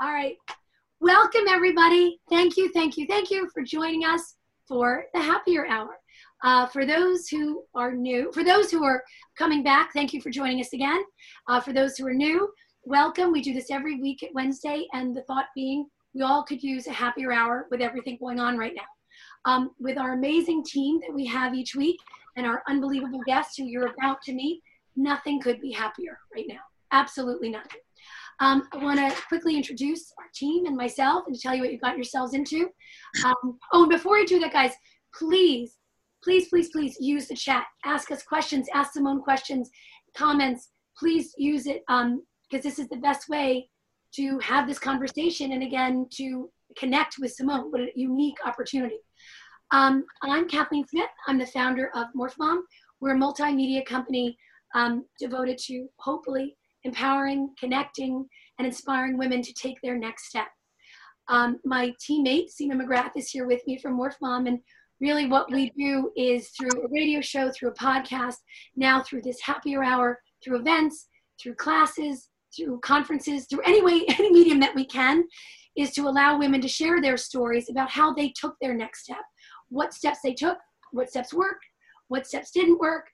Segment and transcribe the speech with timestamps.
[0.00, 0.36] All right.
[1.00, 2.20] Welcome, everybody.
[2.30, 4.36] Thank you, thank you, thank you for joining us
[4.68, 5.98] for the Happier Hour.
[6.44, 9.02] Uh, for those who are new, for those who are
[9.36, 11.02] coming back, thank you for joining us again.
[11.48, 12.48] Uh, for those who are new,
[12.84, 13.32] welcome.
[13.32, 16.86] We do this every week at Wednesday, and the thought being we all could use
[16.86, 19.50] a happier hour with everything going on right now.
[19.52, 21.98] Um, with our amazing team that we have each week
[22.36, 24.62] and our unbelievable guests who you're about to meet,
[24.94, 26.60] nothing could be happier right now.
[26.92, 27.80] Absolutely nothing.
[28.40, 31.80] Um, I want to quickly introduce our team and myself and tell you what you've
[31.80, 32.68] got yourselves into.
[33.24, 34.72] Um, oh, and before I do that, guys,
[35.14, 35.76] please,
[36.22, 37.64] please, please, please use the chat.
[37.84, 39.70] Ask us questions, ask Simone questions,
[40.16, 40.68] comments.
[40.96, 43.68] Please use it because um, this is the best way
[44.14, 47.70] to have this conversation and again to connect with Simone.
[47.70, 48.98] What a unique opportunity.
[49.70, 51.10] Um, I'm Kathleen Smith.
[51.26, 52.64] I'm the founder of Morph Mom.
[53.00, 54.36] We're a multimedia company
[54.74, 58.26] um, devoted to hopefully empowering, connecting,
[58.58, 60.48] and inspiring women to take their next step.
[61.28, 64.60] Um, my teammate, Seema McGrath, is here with me from Morph Mom, and
[65.00, 68.36] really what we do is through a radio show, through a podcast,
[68.76, 71.08] now through this happier hour, through events,
[71.40, 75.24] through classes, through conferences, through any way, any medium that we can,
[75.76, 79.22] is to allow women to share their stories about how they took their next step,
[79.68, 80.58] what steps they took,
[80.92, 81.64] what steps worked,
[82.08, 83.06] what steps didn't work,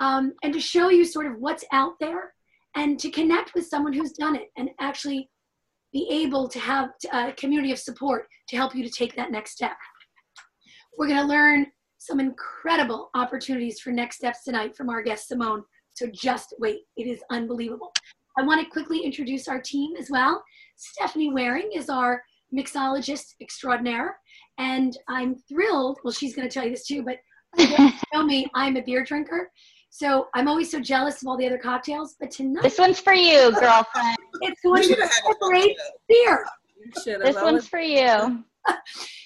[0.00, 2.34] um, and to show you sort of what's out there
[2.76, 5.28] and to connect with someone who's done it and actually
[5.92, 9.30] be able to have uh, a community of support to help you to take that
[9.30, 9.76] next step.
[10.96, 11.66] We're going to learn
[11.98, 15.62] some incredible opportunities for next steps tonight from our guest Simone.
[15.94, 17.92] So just wait, it is unbelievable.
[18.38, 20.42] I want to quickly introduce our team as well.
[20.76, 22.22] Stephanie Waring is our
[22.56, 24.16] mixologist extraordinaire,
[24.58, 25.98] and I'm thrilled.
[26.02, 27.18] Well, she's going to tell you this too, but
[28.12, 29.50] tell me I'm a beer drinker.
[29.90, 33.12] So I'm always so jealous of all the other cocktails, but tonight this one's for
[33.12, 34.16] you, girlfriend.
[34.40, 35.76] it's going to be a great
[36.08, 36.46] beer.
[37.04, 38.44] This one's for you.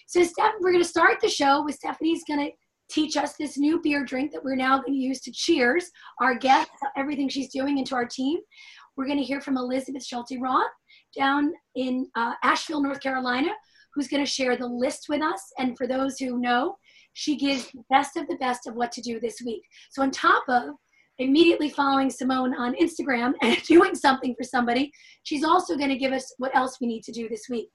[0.07, 2.53] so Steph, we're going to start the show with Stephanie's going to
[2.91, 6.35] teach us this new beer drink that we're now going to use to cheers our
[6.35, 8.39] guests, everything she's doing, into our team.
[8.97, 10.67] We're going to hear from Elizabeth Schulte Roth
[11.17, 13.49] down in uh, Asheville, North Carolina,
[13.95, 15.43] who's going to share the list with us.
[15.59, 16.77] And for those who know,
[17.15, 19.63] she gives the best of the best of what to do this week.
[19.91, 20.75] So, on top of
[21.19, 24.93] immediately following Simone on Instagram and doing something for somebody,
[25.23, 27.69] she's also going to give us what else we need to do this week.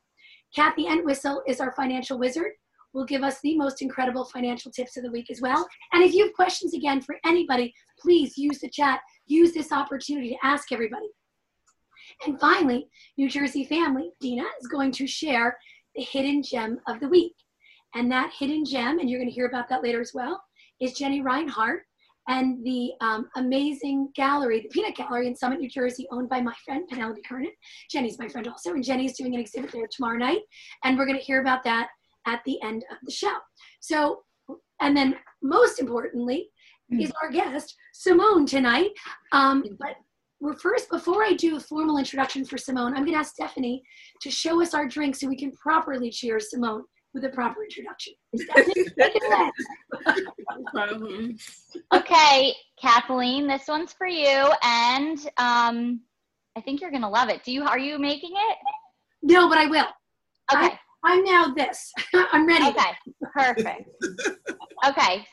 [0.55, 2.51] Kathy Entwistle is our financial wizard.
[2.93, 5.67] Will give us the most incredible financial tips of the week as well.
[5.93, 8.99] And if you have questions again for anybody, please use the chat.
[9.27, 11.05] Use this opportunity to ask everybody.
[12.25, 15.55] And finally, New Jersey family, Dina is going to share
[15.95, 17.33] the hidden gem of the week.
[17.95, 20.41] And that hidden gem, and you're going to hear about that later as well,
[20.79, 21.83] is Jenny Reinhardt
[22.27, 26.53] and the um, amazing gallery, the Peanut Gallery in Summit, New Jersey, owned by my
[26.63, 27.51] friend Penelope Kernan.
[27.89, 30.41] Jenny's my friend also, and Jenny's doing an exhibit there tomorrow night.
[30.83, 31.89] And we're going to hear about that
[32.27, 33.33] at the end of the show.
[33.79, 34.21] So,
[34.79, 36.49] and then most importantly,
[36.93, 37.01] mm-hmm.
[37.01, 38.91] is our guest, Simone, tonight.
[39.31, 39.95] Um, but
[40.39, 43.81] we're first, before I do a formal introduction for Simone, I'm going to ask Stephanie
[44.21, 46.83] to show us our drink so we can properly cheer Simone
[47.13, 48.13] with a proper introduction.
[51.93, 56.01] okay, Kathleen, this one's for you, and um,
[56.55, 57.43] I think you're gonna love it.
[57.43, 57.63] Do you?
[57.63, 58.57] Are you making it?
[59.21, 59.87] No, but I will.
[60.53, 60.77] Okay.
[61.03, 61.91] I, am now this.
[62.31, 62.67] I'm ready.
[62.67, 62.91] Okay,
[63.33, 63.89] perfect.
[64.87, 65.25] okay,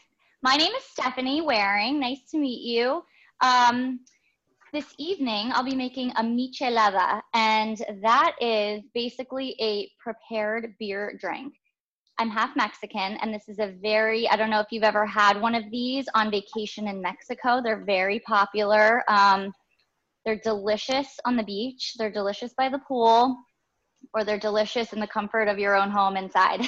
[0.43, 2.01] my name is Stephanie Waring.
[2.01, 3.03] Nice to meet you.
[3.43, 4.01] Um,
[4.73, 11.55] this evening I'll be making a michelada, and that is basically a prepared beer drink.
[12.19, 15.41] I'm half Mexican, and this is a very, I don't know if you've ever had
[15.41, 17.61] one of these on vacation in Mexico.
[17.63, 19.03] They're very popular.
[19.09, 19.53] Um,
[20.25, 23.37] they're delicious on the beach, they're delicious by the pool,
[24.15, 26.67] or they're delicious in the comfort of your own home inside.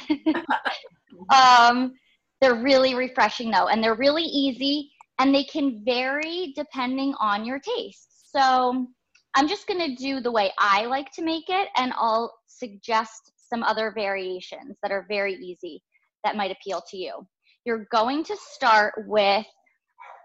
[1.34, 1.94] um,
[2.40, 7.58] they're really refreshing, though, and they're really easy, and they can vary depending on your
[7.58, 8.30] taste.
[8.30, 8.86] So,
[9.34, 13.32] I'm just going to do the way I like to make it, and I'll suggest
[13.48, 15.82] some other variations that are very easy
[16.24, 17.26] that might appeal to you.
[17.64, 19.46] You're going to start with,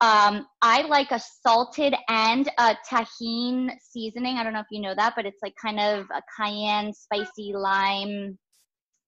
[0.01, 4.37] um, I like a salted and a Tajín seasoning.
[4.37, 7.53] I don't know if you know that, but it's like kind of a cayenne, spicy
[7.53, 8.37] lime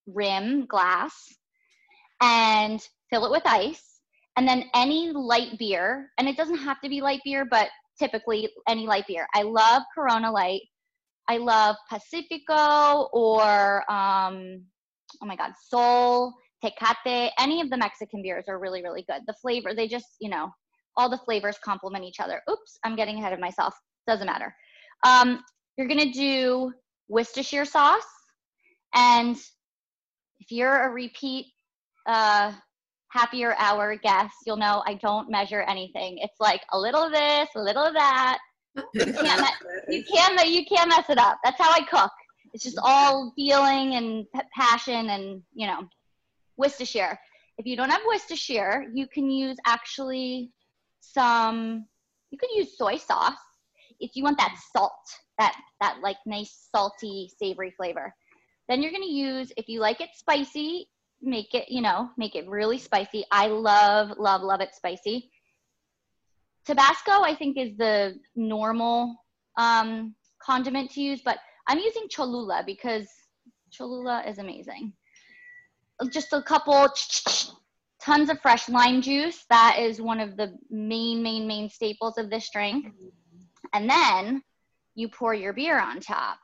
[0.08, 1.14] rim glass.
[2.22, 4.00] And fill it with ice.
[4.38, 8.50] And then any light beer, and it doesn't have to be light beer, but typically
[8.68, 9.28] any light beer.
[9.34, 10.62] I love Corona Light.
[11.28, 14.62] I love Pacifico or um,
[15.22, 16.34] oh my God, Sol,
[16.64, 17.32] Tecate.
[17.40, 19.22] Any of the Mexican beers are really, really good.
[19.28, 20.50] The flavor, they just, you know,
[20.98, 22.42] all the flavors complement each other.
[22.50, 23.76] Oops, I'm getting ahead of myself.
[24.08, 24.56] Doesn't matter.
[25.06, 25.42] Um,
[25.78, 26.72] you're gonna do
[27.10, 28.04] Worcestershire sauce.
[28.94, 29.36] And
[30.40, 31.48] if you're a repeat
[32.08, 32.54] uh,
[33.10, 36.18] happier hour guest, you'll know I don't measure anything.
[36.20, 38.40] It's like a little of this, a little of that.
[38.94, 39.56] You can't,
[39.90, 41.40] you can't, you can't mess it up.
[41.44, 42.12] That's how I cook.
[42.54, 45.88] It's just all feeling and passion and, you know,
[46.58, 47.20] Worcestershire.
[47.58, 50.52] If you don't have Worcestershire, you can use actually
[51.02, 51.86] some,
[52.32, 53.34] you could use soy sauce
[54.00, 54.94] if you want that salt,
[55.38, 58.14] that, that like nice salty, savory flavor.
[58.68, 60.90] Then you're gonna use, if you like it spicy,
[61.22, 63.26] make it, you know, make it really spicy.
[63.32, 65.32] I love, love, love it spicy.
[66.66, 69.16] Tabasco, I think, is the normal
[69.58, 73.08] um, condiment to use, but I'm using Cholula because
[73.72, 74.94] Cholula is amazing.
[76.10, 76.88] Just a couple,
[78.02, 79.46] tons of fresh lime juice.
[79.50, 82.88] That is one of the main, main, main staples of this drink.
[83.74, 84.42] And then
[84.96, 86.38] you pour your beer on top.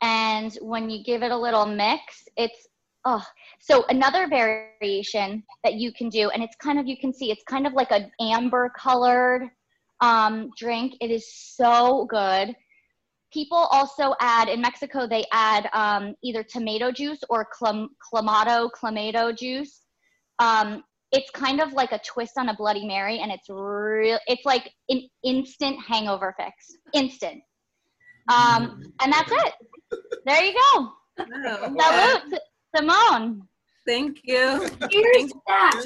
[0.00, 2.02] And when you give it a little mix,
[2.36, 2.68] it's
[3.08, 3.24] oh
[3.58, 7.42] so another variation that you can do and it's kind of you can see it's
[7.44, 9.42] kind of like an amber colored
[10.00, 10.94] um, drink.
[11.00, 12.54] It is so good.
[13.32, 19.36] People also add in mexico they add um, either tomato juice or clam- clamato clamato
[19.36, 19.82] juice.
[20.38, 20.82] Um,
[21.12, 24.70] it's kind of like a twist on a bloody mary and it's real it's like
[24.88, 26.54] an instant hangover fix.
[26.94, 27.42] Instant.
[28.32, 29.54] Um, and that's it.
[30.24, 30.92] There you go.
[31.18, 32.40] Salute,
[32.78, 33.42] Simone.
[33.86, 34.68] Thank you.
[34.90, 35.82] Here's that.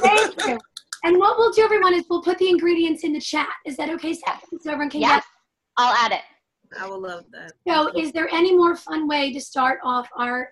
[0.00, 0.58] Thank you.
[1.04, 3.48] And what we'll do, everyone, is we'll put the ingredients in the chat.
[3.66, 4.58] Is that okay, Stephanie?
[4.60, 5.24] So everyone can Yes,
[5.76, 6.22] I'll add it.
[6.80, 7.52] I will love that.
[7.66, 10.50] So, is there any more fun way to start off our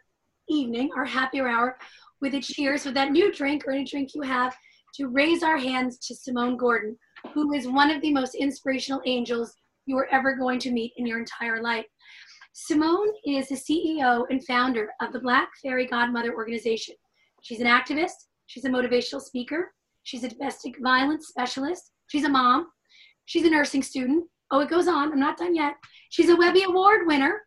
[0.49, 1.79] evening, our happier hour,
[2.21, 4.55] with a cheers with that new drink or any drink you have
[4.95, 6.97] to raise our hands to Simone Gordon,
[7.33, 9.55] who is one of the most inspirational angels
[9.87, 11.87] you are ever going to meet in your entire life.
[12.59, 16.95] Simone is the CEO and founder of the Black Fairy Godmother organization.
[17.43, 18.15] She's an activist,
[18.47, 19.75] she's a motivational speaker,
[20.05, 22.69] she's a domestic violence specialist, she's a mom,
[23.27, 24.25] she's a nursing student.
[24.51, 25.75] Oh, it goes on, I'm not done yet.
[26.09, 27.43] She's a Webby Award winner.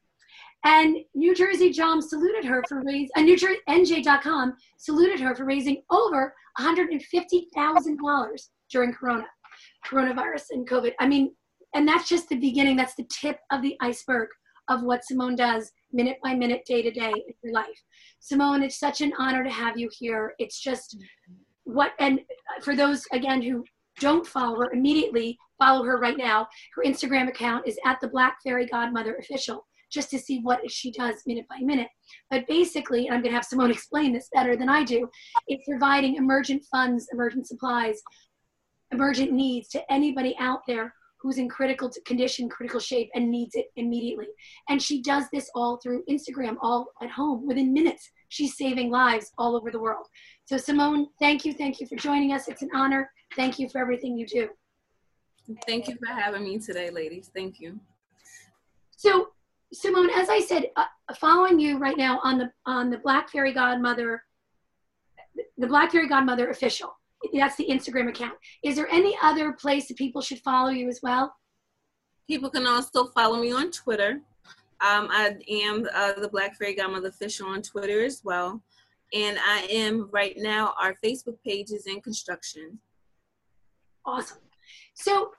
[0.63, 5.43] And New Jersey Jom saluted her for raising, uh, New Jersey, NJ.com saluted her for
[5.43, 9.25] raising over $150,000 during Corona,
[9.87, 10.91] coronavirus and COVID.
[10.99, 11.33] I mean,
[11.73, 12.75] and that's just the beginning.
[12.75, 14.29] That's the tip of the iceberg
[14.69, 17.83] of what Simone does minute by minute, day to day in your life.
[18.19, 20.33] Simone, it's such an honor to have you here.
[20.39, 20.97] It's just
[21.63, 22.21] what, and
[22.61, 23.63] for those again who
[23.99, 26.47] don't follow her immediately, follow her right now.
[26.75, 30.91] Her Instagram account is at the Black Fairy Godmother Official, just to see what she
[30.91, 31.89] does minute by minute.
[32.29, 35.09] But basically, and I'm going to have Simone explain this better than I do,
[35.47, 38.01] it's providing emergent funds, emergent supplies,
[38.91, 43.67] emergent needs to anybody out there who's in critical condition, critical shape, and needs it
[43.75, 44.27] immediately.
[44.69, 48.09] And she does this all through Instagram, all at home within minutes.
[48.29, 50.07] She's saving lives all over the world.
[50.45, 51.53] So, Simone, thank you.
[51.53, 52.47] Thank you for joining us.
[52.47, 53.11] It's an honor.
[53.35, 54.49] Thank you for everything you do.
[55.67, 57.31] Thank you for having me today, ladies.
[57.35, 57.79] Thank you.
[58.95, 59.29] So,
[59.73, 60.85] Simone, as I said, uh,
[61.19, 64.23] following you right now on the on the Black Fairy Godmother,
[65.57, 66.98] the Black Fairy Godmother official.
[67.33, 68.33] That's the Instagram account.
[68.63, 71.33] Is there any other place that people should follow you as well?
[72.27, 74.21] People can also follow me on Twitter.
[74.81, 78.61] Um, I am uh, the Black Fairy Godmother official on Twitter as well.
[79.13, 82.79] And I am right now, our Facebook page is in construction.
[84.05, 84.37] Awesome.
[84.93, 85.31] So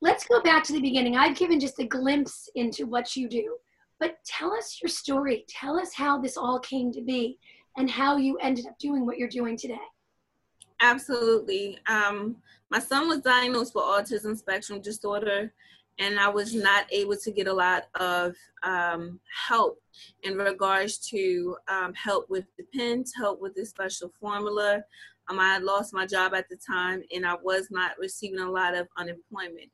[0.00, 1.16] let's go back to the beginning.
[1.16, 3.56] I've given just a glimpse into what you do,
[4.00, 5.44] but tell us your story.
[5.48, 7.38] Tell us how this all came to be
[7.76, 9.76] and how you ended up doing what you're doing today.
[10.80, 11.78] Absolutely.
[11.86, 12.36] Um,
[12.70, 15.52] my son was diagnosed with autism spectrum disorder,
[15.98, 19.18] and I was not able to get a lot of um,
[19.48, 19.80] help
[20.22, 24.84] in regards to um, help with the pens, help with the special formula.
[25.28, 28.76] Um, I lost my job at the time, and I was not receiving a lot
[28.76, 29.70] of unemployment.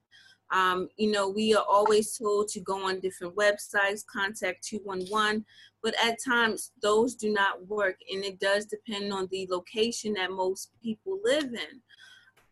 [0.50, 5.44] Um, you know, we are always told to go on different websites, contact 211,
[5.84, 10.32] but at times those do not work, and it does depend on the location that
[10.32, 11.82] most people live in.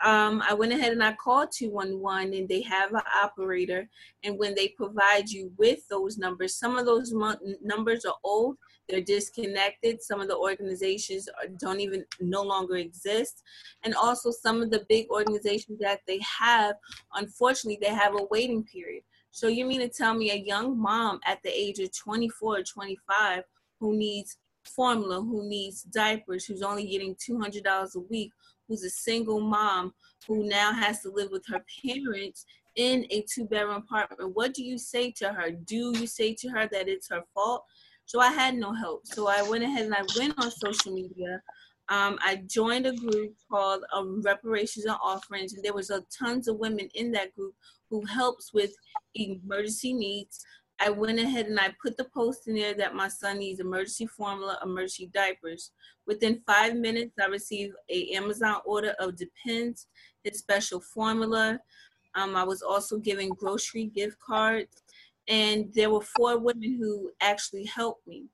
[0.05, 3.89] Um, I went ahead and I called 211, and they have an operator.
[4.23, 7.15] And when they provide you with those numbers, some of those
[7.63, 8.59] numbers are old,
[8.89, 10.03] they're disconnected.
[10.03, 13.45] Some of the organizations are, don't even no longer exist,
[13.85, 16.75] and also some of the big organizations that they have,
[17.15, 19.05] unfortunately, they have a waiting period.
[19.33, 22.63] So you mean to tell me a young mom at the age of 24 or
[22.63, 23.43] 25
[23.81, 28.33] who needs formula who needs diapers, who's only getting $200 a week,
[28.69, 29.93] who's a single mom
[30.27, 32.47] who now has to live with her parents
[32.77, 34.35] in a two bedroom apartment.
[34.35, 35.51] What do you say to her?
[35.51, 37.65] Do you say to her that it's her fault?
[38.07, 39.07] So I had no help.
[39.07, 41.43] So I went ahead and I went on social media.
[41.89, 46.49] Um, I joined a group called um, Reparations and Offerings, and there was a, tons
[46.49, 47.55] of women in that group
[47.93, 48.75] who helps with
[49.15, 50.43] emergency needs.
[50.81, 54.07] I went ahead and I put the post in there that my son needs emergency
[54.07, 55.73] formula, emergency diapers.
[56.07, 59.89] Within five minutes, I received a Amazon order of Depends,
[60.25, 61.61] his special formula.
[62.15, 64.83] Um, I was also giving grocery gift cards,
[65.29, 68.25] and there were four women who actually helped me.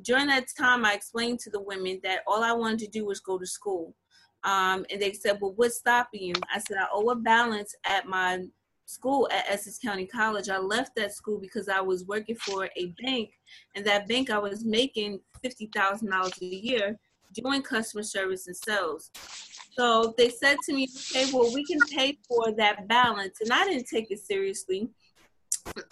[0.00, 3.20] During that time, I explained to the women that all I wanted to do was
[3.20, 3.94] go to school.
[4.42, 6.34] Um, and they said, Well, what's stopping you?
[6.52, 8.44] I said, I owe a balance at my
[8.92, 10.48] school at Essex County College.
[10.48, 13.30] I left that school because I was working for a bank,
[13.74, 16.98] and that bank I was making $50,000 a year
[17.34, 19.10] doing customer service and sales.
[19.72, 23.40] So they said to me, okay, well, we can pay for that balance.
[23.40, 24.90] And I didn't take it seriously.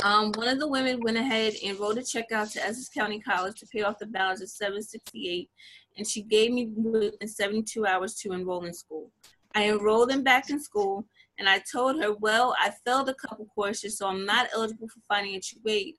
[0.05, 3.21] Um, one of the women went ahead and wrote a check out to Essex County
[3.21, 5.49] College to pay off the balance of 768
[5.97, 9.11] and she gave me within 72 hours to enroll in school.
[9.55, 11.05] I enrolled them back in school
[11.41, 15.01] and I told her, well, I failed a couple courses, so I'm not eligible for
[15.09, 15.95] financial aid.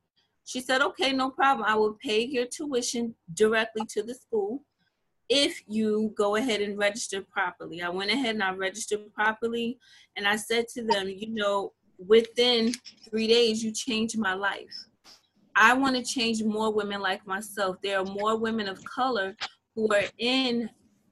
[0.46, 1.66] She said, okay, no problem.
[1.68, 4.64] I will pay your tuition directly to the school
[5.30, 7.82] if you go ahead and register properly.
[7.82, 9.80] I went ahead and I registered properly,
[10.16, 12.72] and I said to them, you know, within
[13.10, 14.70] three days, you changed my life.
[15.56, 17.78] I want to change more women like myself.
[17.82, 19.36] There are more women of color
[19.76, 20.70] who are in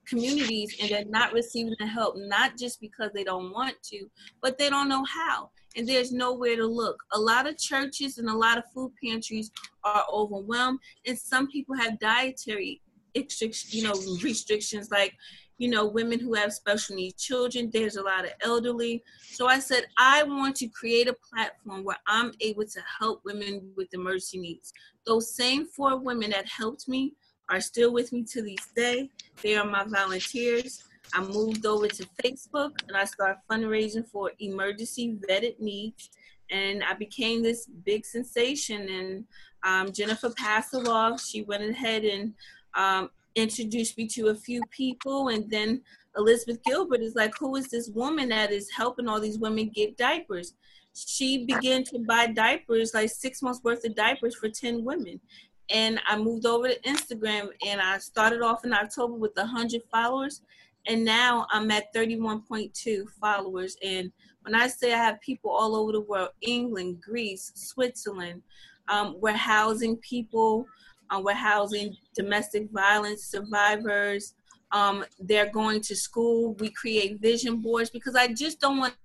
[0.09, 4.07] communities and they're not receiving the help, not just because they don't want to,
[4.41, 5.49] but they don't know how.
[5.75, 6.97] And there's nowhere to look.
[7.13, 9.51] A lot of churches and a lot of food pantries
[9.83, 12.81] are overwhelmed, and some people have dietary
[13.13, 15.13] you know restrictions like
[15.57, 19.59] you know women who have special needs children there's a lot of elderly so i
[19.59, 24.39] said i want to create a platform where i'm able to help women with emergency
[24.39, 24.71] needs
[25.05, 27.13] those same four women that helped me
[27.49, 29.09] are still with me to this day.
[29.41, 30.83] They are my volunteers.
[31.13, 36.11] I moved over to facebook and i started fundraising for emergency vetted needs.
[36.51, 38.87] And i became this big sensation.
[38.89, 39.25] And
[39.63, 42.33] um, jennifer Pastiloff, she went ahead and
[42.75, 45.81] um, introduced me to a few people, and then
[46.17, 49.97] Elizabeth Gilbert is like, who is this woman that is helping all these women get
[49.97, 50.53] diapers?
[50.93, 55.19] She began to buy diapers, like six months worth of diapers for 10 women.
[55.69, 60.41] And I moved over to Instagram and I started off in October with 100 followers.
[60.87, 63.77] And now I'm at 31.2 followers.
[63.83, 64.11] And
[64.41, 68.41] when I say I have people all over the world England, Greece, Switzerland,
[68.87, 70.65] um, we're housing people
[71.09, 74.35] um, we're housing domestic violence survivors.
[74.71, 76.53] Um, they're going to school.
[76.55, 78.95] We create vision boards because I just don't want.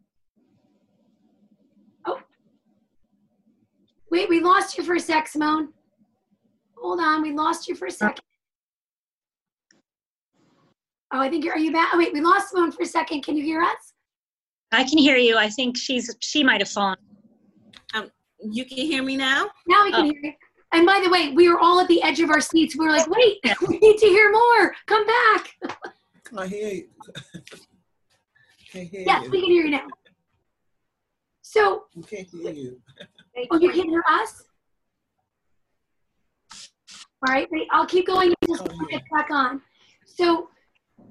[2.06, 2.21] Oh,
[4.11, 5.73] wait, we lost you for a sec, Simone.
[6.85, 8.21] Hold on, we lost you for a second.
[11.14, 11.55] Oh, I think you're.
[11.55, 11.88] Are you back?
[11.95, 13.25] Oh, wait, we lost Simone for a second.
[13.25, 13.95] Can you hear us?
[14.71, 15.38] I can hear you.
[15.38, 16.99] I think she's she might have fallen.
[17.95, 19.47] Um, you can hear me now.
[19.67, 20.05] Now we can oh.
[20.05, 20.33] hear you.
[20.75, 22.76] And by the way, we were all at the edge of our seats.
[22.76, 24.75] We were like, wait, we need to hear more.
[24.87, 25.55] Come back.
[26.37, 26.88] I hear you.
[28.71, 29.31] can't hear yes, you.
[29.31, 29.87] we can hear you now.
[31.41, 31.85] So.
[31.97, 32.81] We can't hear you.
[33.50, 34.45] Oh, you can't hear us?
[37.26, 38.99] All right, wait, I'll keep going until oh, yeah.
[39.11, 39.62] back on.
[40.04, 40.50] So,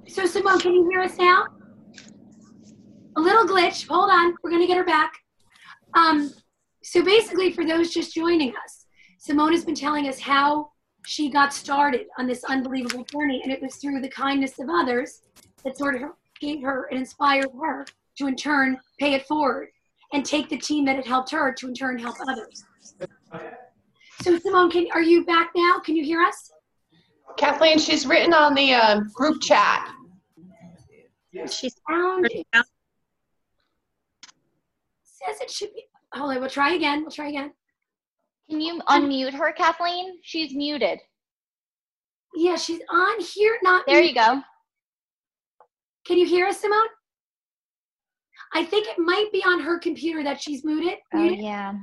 [0.08, 1.48] so Simone, can you hear us now?
[3.16, 3.88] A little glitch.
[3.88, 5.14] Hold on, we're gonna get her back.
[5.96, 6.32] Um,
[6.84, 8.86] so basically, for those just joining us,
[9.18, 10.72] Simone has been telling us how
[11.08, 15.22] she got started on this unbelievable journey, and it was through the kindness of others
[15.64, 17.86] that sort of gave her and inspired her
[18.18, 19.70] to in turn pay it forward
[20.14, 22.66] and take the team that had helped her to in turn help others.
[24.24, 25.80] So Simone, can, are you back now?
[25.80, 26.50] Can you hear us?
[27.38, 29.92] Kathleen, she's written on the uh, group chat.
[31.50, 32.28] She's found
[35.26, 35.86] says it should be.
[36.14, 37.02] Hold on, we'll try again.
[37.02, 37.52] We'll try again.
[38.50, 40.20] Can you unmute her, Kathleen?
[40.22, 41.00] She's muted.
[42.36, 44.42] Yeah, she's on here, not There you go.
[46.06, 46.88] Can you hear us, Simone?
[48.54, 51.00] I think it might be on her computer that she's muted.
[51.14, 51.44] Oh, muted.
[51.44, 51.74] yeah.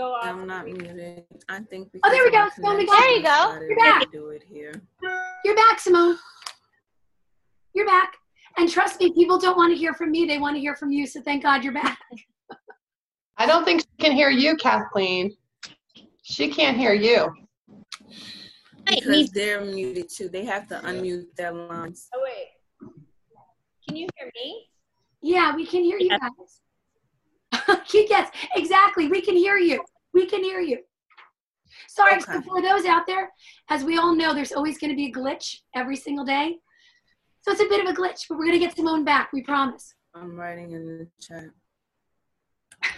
[0.00, 1.24] I'm not muted.
[1.48, 1.90] I think.
[2.04, 2.48] Oh, there we go.
[2.54, 3.58] Simone, there you go.
[3.60, 4.10] You're back.
[4.12, 4.72] Do it here.
[5.44, 6.16] You're back, Simone.
[7.74, 8.14] You're back.
[8.56, 10.24] And trust me, people don't want to hear from me.
[10.24, 11.06] They want to hear from you.
[11.06, 11.98] So thank God you're back.
[13.36, 15.36] I don't think she can hear you, Kathleen.
[16.22, 17.32] She can't hear you.
[18.88, 20.28] Right, because they're muted too.
[20.28, 22.08] They have to unmute their lines.
[22.14, 22.48] Oh wait.
[23.86, 24.70] Can you hear me?
[25.22, 26.60] Yeah, we can hear you guys.
[27.92, 29.08] yes, exactly.
[29.08, 29.82] We can hear you.
[30.12, 30.78] We can hear you.
[31.88, 33.30] Sorry, so for those out there,
[33.70, 36.56] as we all know, there's always going to be a glitch every single day.
[37.42, 39.30] So it's a bit of a glitch, but we're going to get Simone back.
[39.32, 39.94] We promise.
[40.14, 41.44] I'm writing in the chat.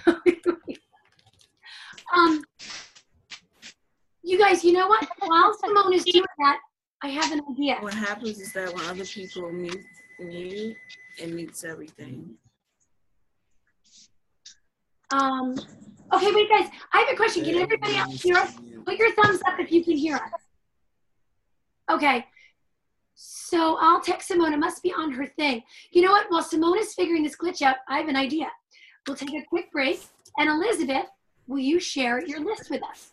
[2.15, 2.43] um,
[4.23, 5.09] you guys, you know what?
[5.21, 6.59] While Simone is doing that,
[7.03, 7.77] I have an idea.
[7.81, 9.85] What happens is that when other people mute,
[10.19, 10.77] mute,
[11.19, 12.37] it mutes everything.
[15.13, 15.59] Um,
[16.13, 16.69] okay, wait, guys.
[16.93, 17.45] I have a question.
[17.45, 18.55] Can everybody else hear us?
[18.85, 20.41] Put your thumbs up if you can hear us.
[21.91, 22.27] Okay.
[23.15, 24.55] So I'll text Simone.
[24.55, 25.63] It must be on her thing.
[25.91, 26.31] You know what?
[26.31, 28.47] While Simone is figuring this glitch out, I have an idea.
[29.07, 30.01] We'll take a quick break.
[30.39, 31.07] And Elizabeth,
[31.47, 33.13] will you share your list with us?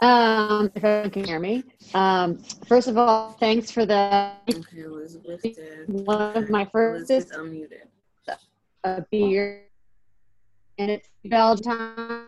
[0.00, 1.62] Um, if everyone can hear me.
[1.94, 5.88] Um, first of all, thanks for the Okay, Elizabeth did.
[5.88, 8.36] one of my first Elizabeth unmuted.
[8.82, 9.62] uh, beer,
[10.78, 12.26] and it's Belgium,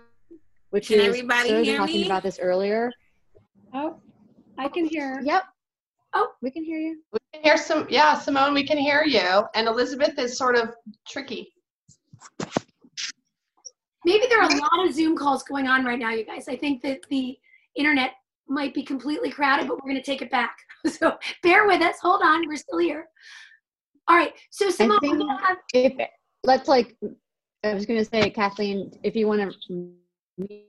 [0.71, 2.07] which Can is everybody so we were hear talking me?
[2.07, 2.93] about this earlier.
[3.75, 3.99] Oh,
[4.59, 5.21] I can hear.
[5.25, 5.43] Yep.
[6.15, 6.29] Oh.
[6.41, 7.03] we can hear you.
[7.13, 9.43] We can hear some, yeah, Simone, we can hear you.
[9.55, 10.71] And Elizabeth is sort of
[11.07, 11.53] tricky.
[14.07, 16.47] Maybe there are a lot of Zoom calls going on right now, you guys.
[16.49, 17.37] I think that the
[17.75, 18.13] internet
[18.49, 20.57] might be completely crowded, but we're going to take it back.
[20.87, 21.97] So bear with us.
[22.01, 22.47] Hold on.
[22.47, 23.09] We're still here.
[24.07, 24.33] All right.
[24.51, 26.09] So Simone, think- have, If
[26.45, 26.95] let's like,
[27.65, 29.91] I was going to say, Kathleen, if you want to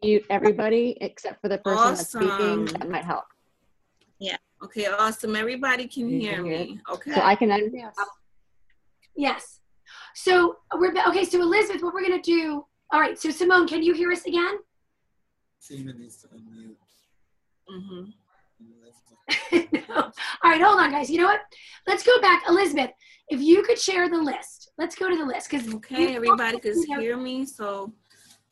[0.01, 3.25] mute everybody except for the person that's speaking, that might help.
[4.17, 4.37] Yeah.
[4.63, 5.35] Okay, awesome.
[5.35, 6.79] Everybody can You hear can hear me.
[6.89, 7.13] Okay.
[7.13, 7.95] So I can un- yes.
[9.15, 9.59] Yes.
[10.15, 11.25] So we're okay.
[11.25, 12.65] So Elizabeth, what we're going to do.
[12.91, 13.19] All right.
[13.19, 14.57] So Simone, can you hear us again?
[15.59, 16.75] Simone needs to unmute.
[17.69, 18.13] Mhm.
[19.89, 19.95] no.
[19.95, 20.11] All
[20.51, 20.61] right.
[20.61, 21.09] Hold on, guys.
[21.09, 21.41] You know what?
[21.85, 22.43] Let's go back.
[22.47, 22.91] Elizabeth,
[23.29, 24.71] if you could share the list.
[24.77, 27.45] Let's go to the list because Okay, everybody can hear me.
[27.45, 27.93] So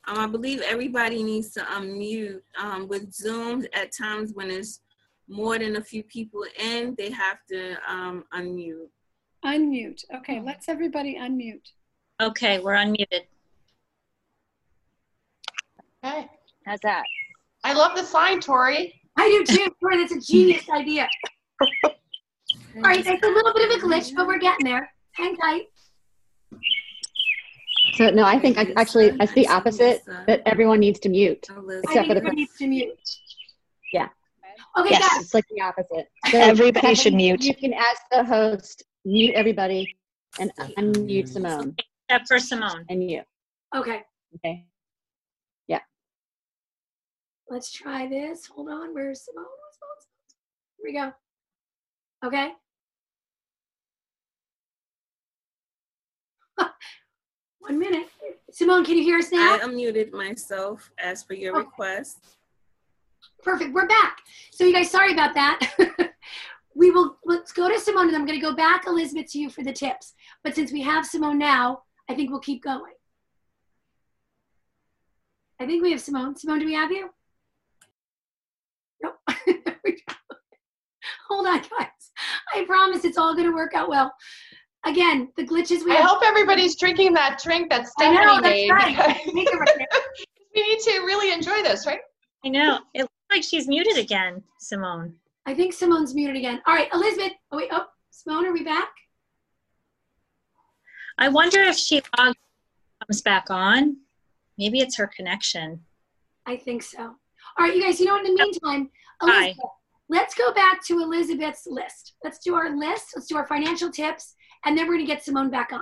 [0.07, 2.41] um, I believe everybody needs to unmute.
[2.59, 4.81] Um, with Zoom, at times when there's
[5.27, 8.89] more than a few people in, they have to um, unmute.
[9.45, 10.03] Unmute.
[10.15, 11.71] Okay, let's everybody unmute.
[12.21, 13.23] Okay, we're unmuted.
[16.05, 16.27] Okay.
[16.65, 17.03] How's that?
[17.63, 18.93] I love the sign, Tori.
[19.17, 19.67] I do too.
[19.81, 21.07] Tori, that's a genius idea.
[21.85, 21.91] All
[22.81, 23.03] right.
[23.03, 24.89] That's a little bit of a glitch, but we're getting there.
[25.13, 25.63] Hang tight.
[27.93, 31.45] So no, I think I, actually it's the opposite that everyone needs to mute.
[31.49, 31.83] Oh, Elizabeth.
[31.85, 32.99] Except think for the everybody needs to mute.
[33.93, 34.09] Yeah.
[34.77, 35.09] Okay, Yes.
[35.13, 35.21] guys.
[35.23, 36.07] It's like the opposite.
[36.29, 37.43] So, Everybody should mute.
[37.43, 39.95] You can ask the host mute everybody
[40.39, 41.75] and unmute Simone
[42.09, 42.85] Except for Simone.
[42.89, 43.21] and you.
[43.73, 44.01] Okay.
[44.35, 44.65] Okay.
[47.49, 48.45] Let's try this.
[48.47, 48.93] Hold on.
[48.93, 49.45] Where's Simone?
[49.45, 50.01] Where's Simone?
[50.77, 51.13] Here we go.
[52.27, 52.51] Okay.
[57.59, 58.07] One minute.
[58.51, 59.55] Simone, can you hear us now?
[59.55, 61.65] I unmuted myself as per your Okay.
[61.65, 62.37] request.
[63.43, 63.73] Perfect.
[63.73, 64.17] We're back.
[64.51, 65.59] So you guys, sorry about that.
[66.75, 69.63] we will let's go to Simone and I'm gonna go back, Elizabeth, to you for
[69.63, 70.13] the tips.
[70.43, 72.93] But since we have Simone now, I think we'll keep going.
[75.59, 76.35] I think we have Simone.
[76.35, 77.09] Simone, do we have you?
[79.05, 79.15] Nope.
[81.29, 81.89] Hold on, guys.
[82.53, 84.13] I promise it's all gonna work out well.
[84.85, 86.09] Again, the glitches we I have.
[86.09, 88.97] hope everybody's drinking that drink that I know, Stephanie that's made.
[88.97, 89.33] right.
[89.33, 89.87] Make it right there.
[90.55, 91.99] we need to really enjoy this, right?
[92.45, 92.79] I know.
[92.93, 95.15] It looks like she's muted again, Simone.
[95.47, 96.61] I think Simone's muted again.
[96.67, 97.33] All right, Elizabeth.
[97.51, 98.89] Oh wait, oh, Simone, are we back?
[101.17, 103.97] I wonder if she comes back on.
[104.57, 105.83] Maybe it's her connection.
[106.45, 107.15] I think so.
[107.57, 108.89] All right, you guys, you know, in the meantime,
[109.21, 109.57] Elizabeth,
[110.09, 112.15] let's go back to Elizabeth's list.
[112.23, 113.13] Let's do our list.
[113.15, 115.81] Let's do our financial tips, and then we're going to get Simone back on.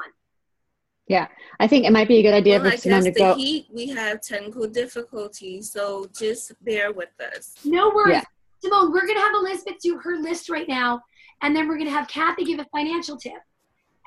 [1.08, 1.28] Yeah,
[1.60, 3.20] I think it might be a good idea Well, for I Simone guess to the
[3.20, 3.36] go.
[3.36, 7.56] heat, we have technical difficulties, so just bear with us.
[7.66, 8.14] No worries.
[8.18, 8.24] Yeah.
[8.62, 11.02] Simone, we're going to have Elizabeth do her list right now,
[11.42, 13.34] and then we're going to have Kathy give a financial tip,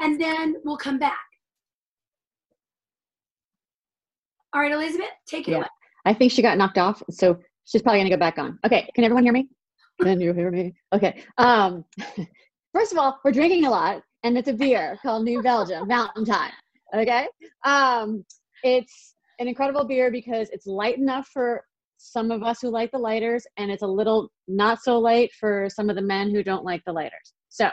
[0.00, 1.18] and then we'll come back.
[4.54, 5.56] All right, Elizabeth, take it Yeah.
[5.58, 5.66] away.
[6.06, 8.58] I think she got knocked off, so she's probably gonna go back on.
[8.64, 9.48] Okay, can everyone hear me?
[10.00, 10.74] Can you hear me?
[10.92, 11.22] Okay.
[11.38, 11.84] Um,
[12.72, 16.24] first of all, we're drinking a lot, and it's a beer called New Belgium Mountain
[16.24, 16.52] Time.
[16.94, 17.28] Okay.
[17.64, 18.24] Um,
[18.62, 21.64] it's an incredible beer because it's light enough for
[21.98, 25.68] some of us who like the lighters, and it's a little not so light for
[25.70, 27.32] some of the men who don't like the lighters.
[27.48, 27.70] So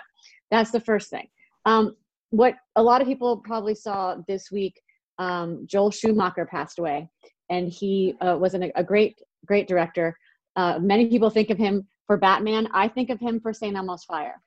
[0.49, 1.27] that's the first thing.
[1.65, 1.95] Um,
[2.29, 4.81] what a lot of people probably saw this week,
[5.19, 7.07] um, Joel Schumacher passed away
[7.49, 10.15] and he uh, was an, a great great director.
[10.55, 12.67] Uh, many people think of him for Batman.
[12.73, 13.75] I think of him for St.
[13.75, 14.41] Elmo's Fire.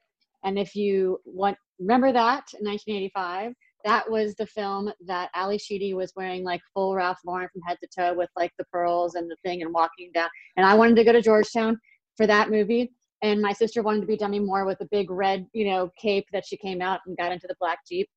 [0.44, 3.52] And if you want, remember that in 1985,
[3.84, 7.78] that was the film that Ally Sheedy was wearing like full Ralph Lauren from head
[7.82, 10.28] to toe with like the pearls and the thing and walking down.
[10.56, 11.78] And I wanted to go to Georgetown
[12.16, 12.92] for that movie.
[13.22, 16.26] And my sister wanted to be Demi Moore with a big red, you know, cape
[16.32, 18.08] that she came out and got into the black Jeep.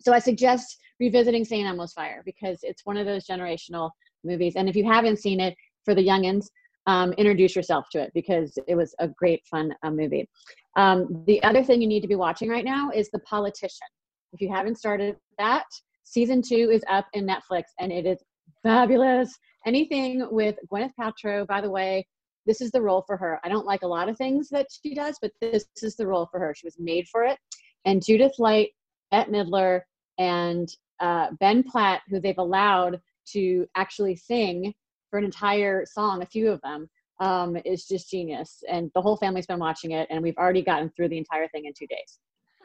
[0.00, 1.66] So I suggest revisiting St.
[1.66, 3.90] Elmo's Fire because it's one of those generational
[4.24, 4.54] movies.
[4.56, 6.50] And if you haven't seen it for the youngins,
[6.86, 10.28] um, introduce yourself to it because it was a great, fun uh, movie.
[10.76, 13.88] Um, the other thing you need to be watching right now is The Politician.
[14.34, 15.64] If you haven't started that,
[16.02, 18.18] season two is up in Netflix and it is
[18.62, 19.32] fabulous.
[19.64, 22.06] Anything with Gwyneth Paltrow, by the way,
[22.44, 23.40] this is the role for her.
[23.42, 26.28] I don't like a lot of things that she does, but this is the role
[26.30, 26.54] for her.
[26.54, 27.38] She was made for it.
[27.84, 28.70] And Judith Light,
[29.10, 29.80] Bette Midler,
[30.18, 30.68] and
[31.00, 33.00] uh, Ben Platt, who they've allowed
[33.32, 34.72] to actually sing
[35.10, 36.88] for an entire song, a few of them,
[37.20, 38.62] um, is just genius.
[38.70, 41.66] And the whole family's been watching it, and we've already gotten through the entire thing
[41.66, 42.18] in two days.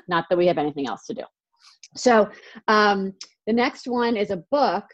[0.08, 1.24] Not that we have anything else to do.
[1.96, 2.30] So
[2.68, 3.14] um,
[3.48, 4.86] the next one is a book,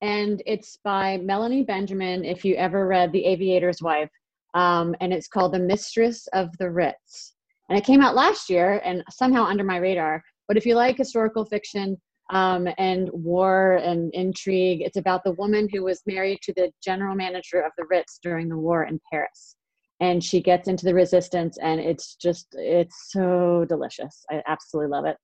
[0.00, 2.24] and it's by Melanie Benjamin.
[2.24, 4.10] If you ever read The Aviator's Wife,
[4.54, 7.34] um, and it's called The Mistress of the Ritz.
[7.68, 10.22] And it came out last year and somehow under my radar.
[10.46, 14.82] But if you like historical fiction, um, and war and intrigue.
[14.82, 18.48] It's about the woman who was married to the general manager of the Ritz during
[18.48, 19.56] the war in Paris.
[20.00, 24.24] And she gets into the resistance, and it's just, it's so delicious.
[24.30, 25.16] I absolutely love it.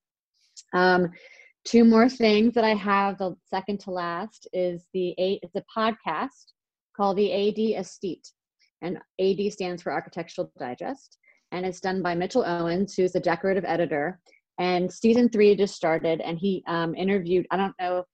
[0.73, 1.11] Um,
[1.65, 5.65] two more things that I have, the second to last, is the eight, it's a
[5.77, 6.53] podcast
[6.97, 8.33] called the AD Aesthete.
[8.83, 11.19] And AD stands for Architectural Digest.
[11.53, 14.21] And it's done by Mitchell Owens, who's the decorative editor
[14.59, 18.05] and season three just started and he um, interviewed i don't know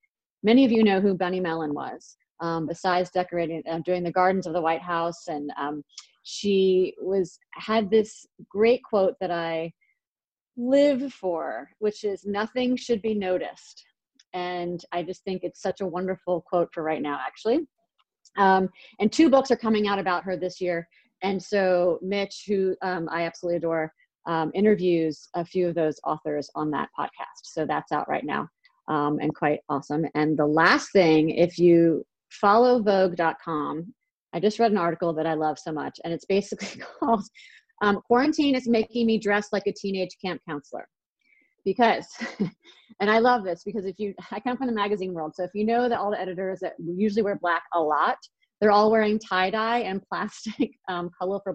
[0.43, 4.47] many of you know who bunny mellon was um, besides decorating uh, doing the gardens
[4.47, 5.29] of the white house.
[5.29, 5.83] And um,
[6.23, 9.73] she was had this great quote that i
[10.57, 13.85] live for which is nothing should be noticed.
[14.35, 17.61] And i just think it's such a wonderful quote for right now actually.
[18.37, 18.69] Um,
[19.01, 20.89] and two books are coming out about her this year.
[21.23, 23.93] And so mitch who um, i absolutely adore
[24.27, 27.43] um, interviews a few of those authors on that podcast.
[27.43, 28.49] So that's out right now
[28.91, 30.05] um, and quite awesome.
[30.15, 33.95] And the last thing, if you follow Vogue.com,
[34.33, 37.25] I just read an article that I love so much, and it's basically called
[37.83, 40.87] um, Quarantine is Making Me Dress Like a Teenage Camp Counselor.
[41.65, 42.07] Because,
[43.01, 45.51] and I love this because if you, I come from the magazine world, so if
[45.55, 48.17] you know that all the editors that usually wear black a lot,
[48.61, 51.55] they're all wearing tie dye and plastic um, colorful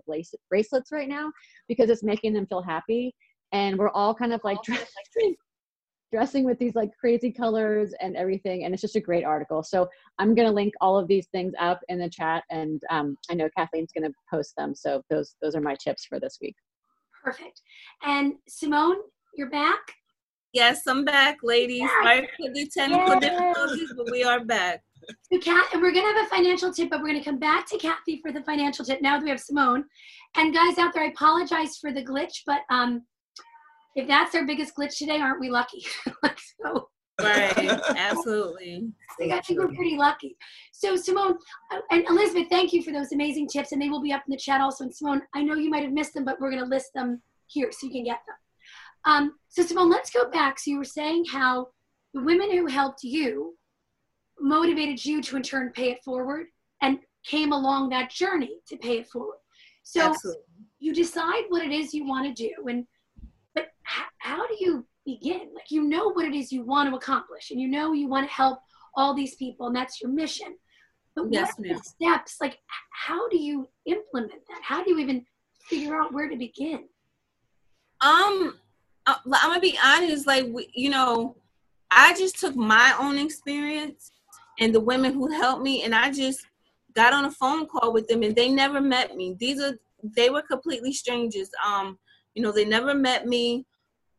[0.49, 1.31] bracelets right now
[1.67, 3.13] because it's making them feel happy.
[3.51, 5.35] And we're all kind of like dressing,
[6.11, 8.63] dressing with these like crazy colors and everything.
[8.63, 9.63] And it's just a great article.
[9.63, 9.87] So
[10.17, 12.43] I'm going to link all of these things up in the chat.
[12.49, 14.73] And um, I know Kathleen's going to post them.
[14.75, 16.55] So those, those are my tips for this week.
[17.23, 17.61] Perfect.
[18.03, 18.97] And Simone,
[19.35, 19.79] you're back?
[20.53, 21.89] Yes, I'm back, ladies.
[22.01, 24.81] Sorry for the technical difficulties, but we are back.
[25.31, 27.77] So Kat, and we're gonna have a financial tip, but we're gonna come back to
[27.77, 29.85] Kathy for the financial tip now that we have Simone.
[30.35, 33.03] And guys out there, I apologize for the glitch, but um,
[33.95, 35.85] if that's our biggest glitch today, aren't we lucky?
[36.61, 36.89] so,
[37.21, 37.57] right,
[37.97, 38.91] absolutely.
[39.21, 40.35] I think we're pretty lucky.
[40.71, 41.37] So Simone
[41.71, 44.31] uh, and Elizabeth, thank you for those amazing tips, and they will be up in
[44.31, 44.83] the chat also.
[44.83, 47.71] And Simone, I know you might have missed them, but we're gonna list them here
[47.71, 48.35] so you can get them.
[49.05, 50.59] Um, so Simone, let's go back.
[50.59, 51.67] So you were saying how
[52.13, 53.55] the women who helped you
[54.39, 56.48] motivated you to in turn pay it forward
[56.82, 59.38] and came along that journey to pay it forward.
[59.84, 60.41] So Absolutely.
[60.80, 62.86] you decide what it is you want to do and
[63.54, 65.52] but h- how do you begin?
[65.54, 68.28] Like you know what it is you want to accomplish and you know you want
[68.28, 68.60] to help
[68.95, 70.58] all these people and that's your mission.
[71.15, 72.38] But yes, what are the steps?
[72.41, 72.58] Like
[72.91, 74.62] how do you implement that?
[74.62, 75.26] How do you even
[75.69, 76.88] figure out where to begin?
[78.02, 78.60] Um
[79.08, 81.38] uh, I'm gonna be honest, like you know,
[81.91, 84.12] I just took my own experience
[84.59, 86.45] and the women who helped me and I just
[86.93, 89.35] got on a phone call with them and they never met me.
[89.39, 89.75] These are
[90.15, 91.49] they were completely strangers.
[91.65, 91.97] Um,
[92.33, 93.65] you know, they never met me.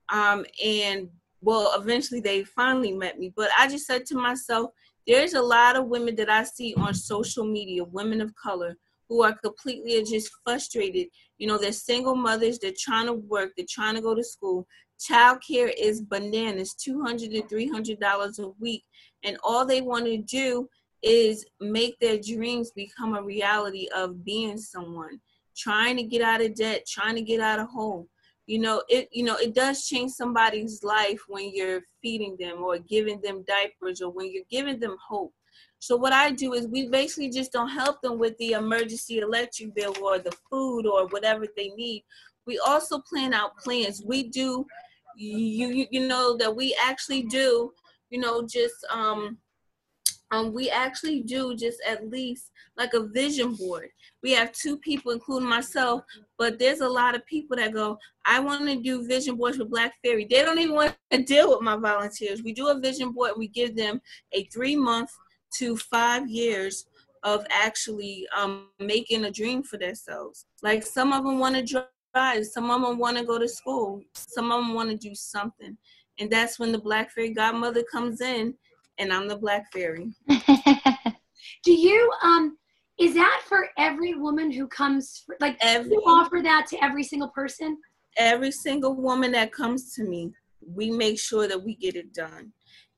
[0.09, 1.09] Um, and
[1.41, 3.33] well, eventually they finally met me.
[3.37, 4.71] But I just said to myself,
[5.07, 8.77] there's a lot of women that I see on social media, women of color,
[9.09, 11.07] who are completely just frustrated.
[11.39, 14.67] You know, they're single mothers, they're trying to work, they're trying to go to school.
[14.99, 18.85] Childcare is bananas, 200 to $300 a week
[19.25, 20.69] and all they want to do
[21.03, 25.21] is make their dreams become a reality of being someone
[25.57, 28.09] trying to get out of debt trying to get out of home
[28.47, 32.79] you know it you know it does change somebody's life when you're feeding them or
[32.79, 35.33] giving them diapers or when you're giving them hope
[35.79, 39.75] So what I do is we basically just don't help them with the emergency electric
[39.75, 42.05] bill or the food or whatever they need.
[42.47, 44.03] We also plan out plans.
[44.05, 44.67] We do
[45.17, 47.73] you you, you know that we actually do,
[48.11, 49.39] you know, just um
[50.31, 53.89] um we actually do just at least like a vision board.
[54.23, 56.03] We have two people, including myself,
[56.39, 59.71] but there's a lot of people that go, I want to do vision boards with
[59.71, 60.27] Black Fairy.
[60.29, 62.43] They don't even want to deal with my volunteers.
[62.43, 64.01] We do a vision board, we give them
[64.33, 65.11] a three month
[65.59, 66.87] to five years
[67.23, 70.47] of actually um, making a dream for themselves.
[70.63, 71.63] Like some of them want to
[72.45, 75.77] some of them want to go to school, some of them want to do something.
[76.19, 78.55] And that's when the Black Fairy Godmother comes in,
[78.99, 80.13] and I'm the Black Fairy.
[81.65, 82.57] Do you um
[82.99, 87.05] is that for every woman who comes for, like Every you offer that to every
[87.05, 87.77] single person?
[88.17, 92.53] every single woman that comes to me, we make sure that we get it done.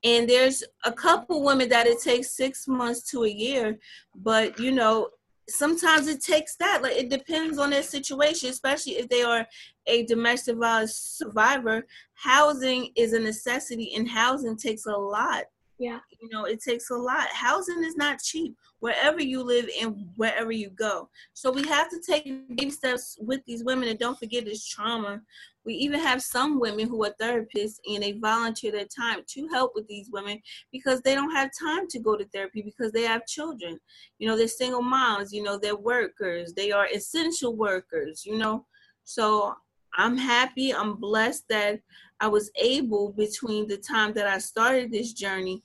[0.05, 3.79] And there's a couple women that it takes six months to a year,
[4.15, 5.09] but you know,
[5.49, 6.83] sometimes it takes that.
[6.83, 9.47] Like it depends on their situation, especially if they are
[9.87, 11.87] a domestic violence survivor.
[12.15, 15.45] Housing is a necessity, and housing takes a lot.
[15.79, 16.01] Yeah.
[16.21, 17.29] You know, it takes a lot.
[17.29, 21.09] Housing is not cheap wherever you live and wherever you go.
[21.35, 25.21] So we have to take baby steps with these women and don't forget this trauma.
[25.69, 29.73] We even have some women who are therapists and they volunteer their time to help
[29.75, 30.41] with these women
[30.73, 33.79] because they don't have time to go to therapy because they have children.
[34.19, 38.65] You know, they're single moms, you know, they're workers, they are essential workers, you know.
[39.05, 39.53] So
[39.95, 41.81] I'm happy, I'm blessed that
[42.19, 45.63] I was able between the time that I started this journey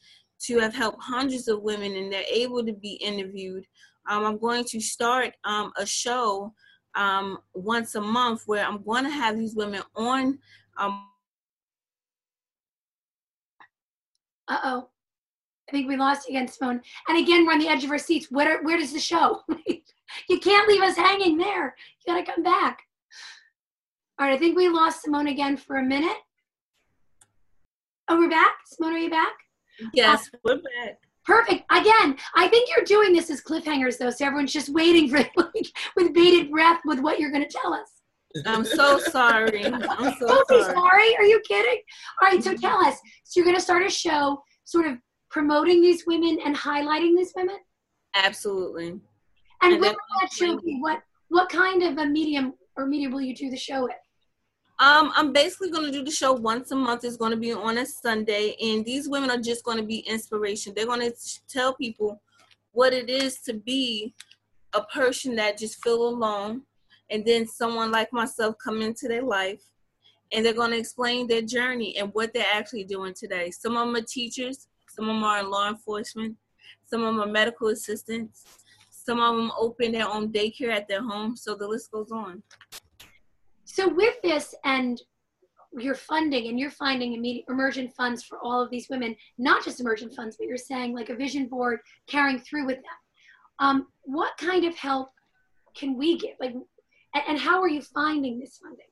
[0.48, 3.66] to have helped hundreds of women and they're able to be interviewed.
[4.10, 6.54] Um, I'm going to start um, a show
[6.96, 10.40] um, once a month where I'm going to have these women on.
[10.78, 11.08] Um,
[14.48, 14.90] Uh oh.
[15.70, 16.82] I think we lost again, Simone.
[17.08, 18.28] And again, we're on the edge of our seats.
[18.30, 19.42] Where where does the show?
[20.30, 21.76] you can't leave us hanging there.
[22.06, 22.84] You gotta come back.
[24.20, 26.18] All right, I think we lost Simone again for a minute.
[28.08, 28.54] Oh, we're back?
[28.66, 29.34] Simone, are you back?
[29.94, 31.00] yes, we're back.
[31.26, 31.64] Perfect.
[31.72, 35.68] Again, I think you're doing this as cliffhangers though, so everyone's just waiting for like
[35.96, 37.90] with bated breath with what you're gonna tell us.
[38.46, 39.66] I'm so sorry.
[39.66, 39.82] I'm
[40.20, 40.74] so Don't be sorry.
[40.74, 41.16] sorry.
[41.18, 41.82] Are you kidding?
[42.22, 42.62] All right, so mm-hmm.
[42.62, 42.98] tell us.
[43.24, 44.98] So you're gonna start a show sort of
[45.34, 47.58] promoting these women and highlighting these women?
[48.16, 48.90] Absolutely.
[48.90, 49.02] And,
[49.62, 50.78] And what will that show be?
[50.80, 54.03] What what kind of a medium or media will you do the show with?
[54.80, 57.04] Um, I'm basically going to do the show once a month.
[57.04, 60.00] It's going to be on a Sunday, and these women are just going to be
[60.00, 60.74] inspiration.
[60.76, 61.14] They're going to
[61.48, 62.22] tell people
[62.72, 64.16] what it is to be
[64.74, 66.64] a person that just feel alone,
[67.12, 69.62] and then someone like myself come into their life,
[70.32, 73.52] and they're going to explain their journey and what they're actually doing today.
[73.52, 76.36] Some of them are teachers, some of them are in law enforcement,
[76.86, 78.44] some of them are medical assistants,
[78.90, 81.36] some of them open their own daycare at their home.
[81.36, 82.42] So the list goes on.
[83.66, 85.02] So with this and
[85.80, 90.14] your funding and you're finding emergent funds for all of these women, not just emergent
[90.14, 92.86] funds, but you're saying like a vision board carrying through with them.
[93.60, 95.10] Um, what kind of help
[95.76, 96.36] can we give?
[96.40, 98.86] Like, and, and how are you finding this funding?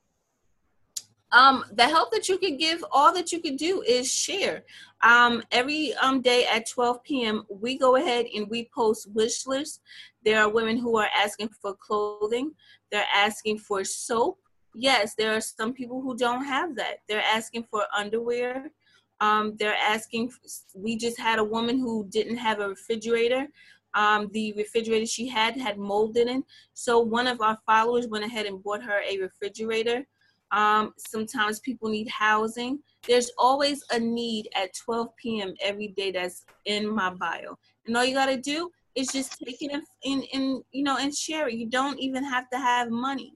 [1.31, 4.63] um the help that you can give all that you can do is share
[5.03, 9.79] um every um day at 12 p.m we go ahead and we post wish lists
[10.23, 12.51] there are women who are asking for clothing
[12.91, 14.39] they're asking for soap
[14.73, 18.71] yes there are some people who don't have that they're asking for underwear
[19.19, 20.31] um they're asking
[20.75, 23.47] we just had a woman who didn't have a refrigerator
[23.93, 26.43] um, the refrigerator she had had mold in it.
[26.73, 30.05] So one of our followers went ahead and bought her a refrigerator.
[30.51, 32.79] Um, sometimes people need housing.
[33.07, 35.53] There's always a need at 12 p.m.
[35.62, 37.57] every day that's in my bio.
[37.86, 40.97] And all you got to do is just take it and, and, and, you know,
[40.97, 41.55] and share it.
[41.55, 43.36] You don't even have to have money.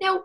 [0.00, 0.24] Now,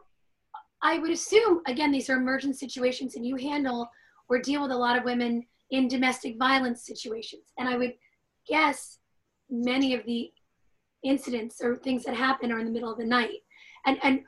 [0.82, 3.90] I would assume, again, these are emergent situations and you handle
[4.30, 7.44] or deal with a lot of women in domestic violence situations.
[7.58, 7.94] And I would
[8.48, 9.00] guess
[9.50, 10.32] many of the
[11.04, 13.44] incidents or things that happen are in the middle of the night.
[13.86, 14.22] And, and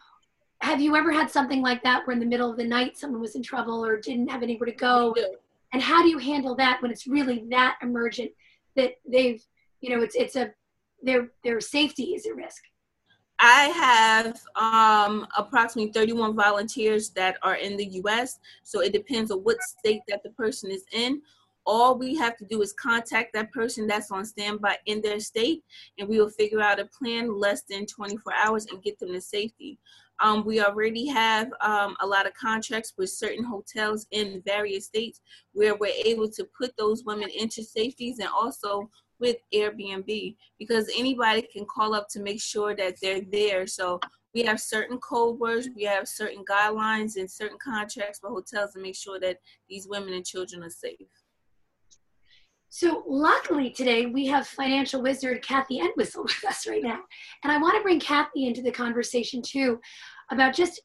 [0.62, 3.22] have you ever had something like that where in the middle of the night someone
[3.22, 5.16] was in trouble or didn't have anywhere to go?
[5.74, 8.32] And how do you handle that when it's really that emergent
[8.76, 9.44] that they've,
[9.80, 10.52] you know, it's, it's a,
[11.02, 12.64] their, their safety is at risk?
[13.44, 18.40] I have um, approximately 31 volunteers that are in the U.S.
[18.64, 21.22] So it depends on what state that the person is in.
[21.66, 25.64] all we have to do is contact that person that's on standby in their state,
[25.98, 29.22] and we will figure out a plan less than 24 hours and get them to
[29.22, 29.80] safety.
[30.20, 35.22] Um, we already have um, a lot of contracts with certain hotels in various states
[35.54, 38.90] where we're able to put those women into safeties and also
[39.22, 43.68] with Airbnb because anybody can call up to make sure that they're there.
[43.68, 44.00] So
[44.34, 48.82] we have certain code words, we have certain guidelines and certain contracts for hotels to
[48.82, 49.38] make sure that
[49.70, 51.08] these women and children are safe.
[52.70, 57.00] So luckily today we have financial wizard Kathy Entwistle with us right now.
[57.44, 59.80] And I want to bring Kathy into the conversation too
[60.32, 60.82] about just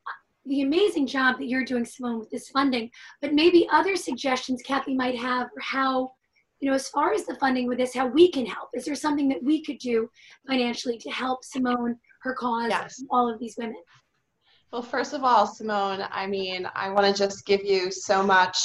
[0.47, 4.95] the amazing job that you're doing, Simone, with this funding, but maybe other suggestions Kathy
[4.95, 6.13] might have for how,
[6.61, 8.71] you know, as far as the funding with this, how we can help.
[8.75, 10.09] Is there something that we could do
[10.47, 13.03] financially to help Simone, her cause, Yes.
[13.11, 13.77] all of these women?
[14.73, 18.59] Well, first of all, Simone, I mean, I want to just give you so much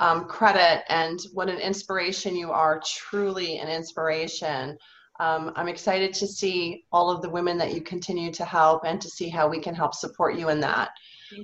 [0.00, 4.76] um, credit and what an inspiration you are, truly an inspiration.
[5.18, 9.00] Um, I'm excited to see all of the women that you continue to help and
[9.00, 10.90] to see how we can help support you in that.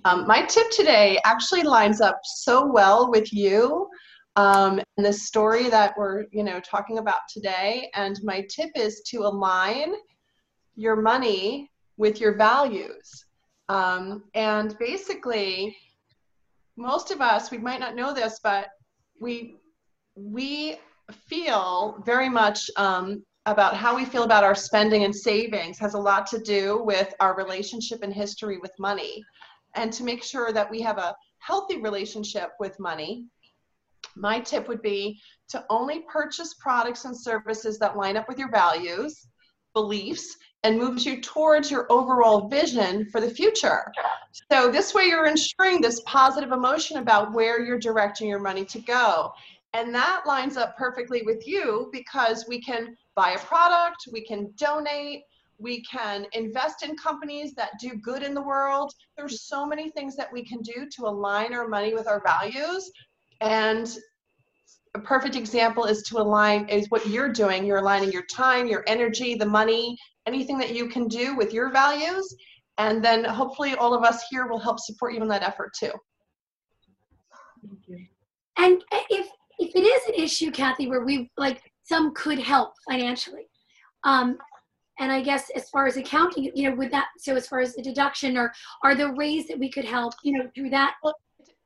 [0.05, 3.89] Um, my tip today actually lines up so well with you
[4.37, 7.91] um, and the story that we're, you know, talking about today.
[7.95, 9.95] And my tip is to align
[10.77, 13.25] your money with your values.
[13.69, 15.77] Um, and basically,
[16.77, 18.69] most of us, we might not know this, but
[19.21, 19.57] we
[20.15, 20.77] we
[21.29, 25.99] feel very much um, about how we feel about our spending and savings has a
[25.99, 29.23] lot to do with our relationship and history with money.
[29.75, 33.27] And to make sure that we have a healthy relationship with money,
[34.17, 38.51] my tip would be to only purchase products and services that line up with your
[38.51, 39.27] values,
[39.75, 43.93] beliefs, and moves you towards your overall vision for the future.
[44.51, 48.81] So this way you're ensuring this positive emotion about where you're directing your money to
[48.81, 49.33] go.
[49.75, 54.51] And that lines up perfectly with you because we can buy a product, we can
[54.57, 55.23] donate,
[55.59, 58.93] we can invest in companies that do good in the world.
[59.17, 62.91] There's so many things that we can do to align our money with our values.
[63.41, 63.89] And
[64.95, 67.65] a perfect example is to align is what you're doing.
[67.65, 69.97] You're aligning your time, your energy, the money,
[70.27, 72.35] anything that you can do with your values.
[72.79, 75.93] And then hopefully all of us here will help support you in that effort too.
[77.63, 78.07] Thank you.
[78.59, 83.49] And if if it is an issue, Kathy, where we like some could help financially,
[84.05, 84.37] um,
[84.99, 87.75] and I guess as far as accounting, you know, with that, so as far as
[87.75, 90.95] the deduction, or are there ways that we could help, you know, through that?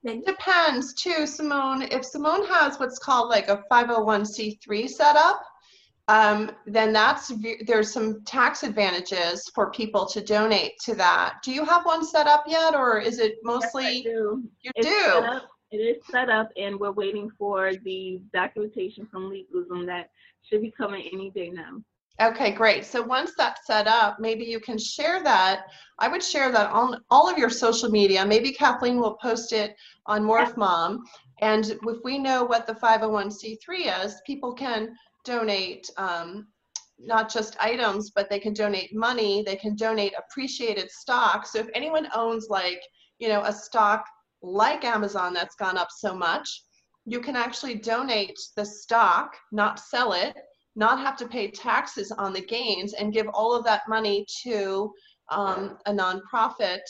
[0.03, 1.83] Then Depends too, Simone.
[1.83, 5.43] If Simone has what's called like a 501c3 setup,
[6.09, 7.31] um, then that's
[7.67, 11.35] there's some tax advantages for people to donate to that.
[11.45, 14.43] Do you have one set up yet, or is it Yes, I mostly do.
[14.63, 15.01] you It's do?
[15.05, 15.49] set up.
[15.71, 20.11] It is set up, and we're waiting for the documentation from LegalZoom that
[20.43, 21.81] should be coming any day now.
[22.21, 22.85] Okay, great.
[22.85, 25.67] So once that's set up, maybe you can share that.
[25.99, 28.25] I would share that on all of your social media.
[28.27, 29.75] Maybe Kathleen will post it
[30.07, 31.05] on Morph Mom.
[31.41, 34.95] And if we know what the 501c3 is, people can
[35.25, 36.49] donate um,
[36.99, 39.43] not just items, but they can donate money.
[39.43, 41.47] They can donate appreciated stock.
[41.47, 42.83] So if anyone owns like,
[43.19, 44.05] you know, a stock
[44.43, 46.65] like Amazon that's gone up so much,
[47.07, 50.37] you can actually donate the stock, not sell it,
[50.77, 54.93] not have to pay taxes on the gains and give all of that money to
[55.31, 56.81] um, a nonprofit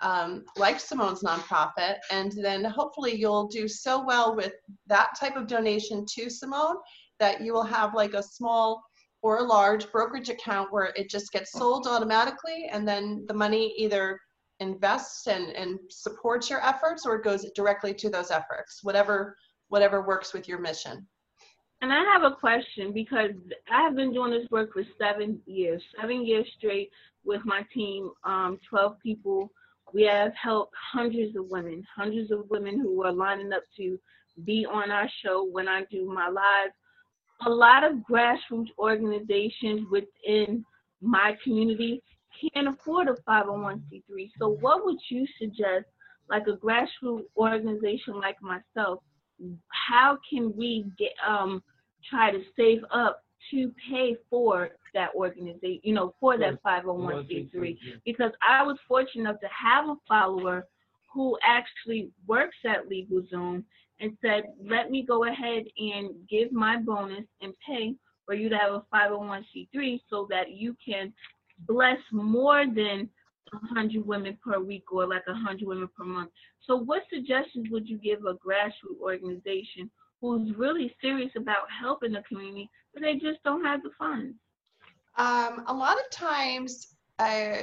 [0.00, 1.96] um, like Simone's nonprofit.
[2.10, 4.52] And then hopefully you'll do so well with
[4.86, 6.76] that type of donation to Simone
[7.20, 8.82] that you will have like a small
[9.22, 13.72] or a large brokerage account where it just gets sold automatically and then the money
[13.78, 14.20] either
[14.60, 19.36] invests and, and supports your efforts or it goes directly to those efforts, whatever
[19.68, 21.06] whatever works with your mission.
[21.84, 23.32] And I have a question because
[23.70, 26.90] I have been doing this work for seven years, seven years straight
[27.26, 29.52] with my team, um, 12 people.
[29.92, 34.00] We have helped hundreds of women, hundreds of women who are lining up to
[34.46, 36.70] be on our show when I do my live.
[37.44, 40.64] A lot of grassroots organizations within
[41.02, 42.02] my community
[42.54, 44.30] can't afford a 501c3.
[44.38, 45.84] So, what would you suggest,
[46.30, 49.00] like a grassroots organization like myself?
[49.68, 51.62] How can we get um,
[52.08, 57.76] try to save up to pay for that organization, you know, for that 501c3.
[58.04, 60.66] Because I was fortunate enough to have a follower
[61.12, 63.62] who actually works at LegalZoom
[64.00, 67.94] and said, let me go ahead and give my bonus and pay
[68.24, 71.12] for you to have a 501c3 so that you can
[71.66, 73.08] bless more than
[73.52, 76.30] 100 women per week or like 100 women per month.
[76.66, 79.90] So what suggestions would you give a grassroots organization
[80.32, 84.34] who's really serious about helping the community, but they just don't have the funds?
[85.16, 87.62] Um, a lot of times, uh,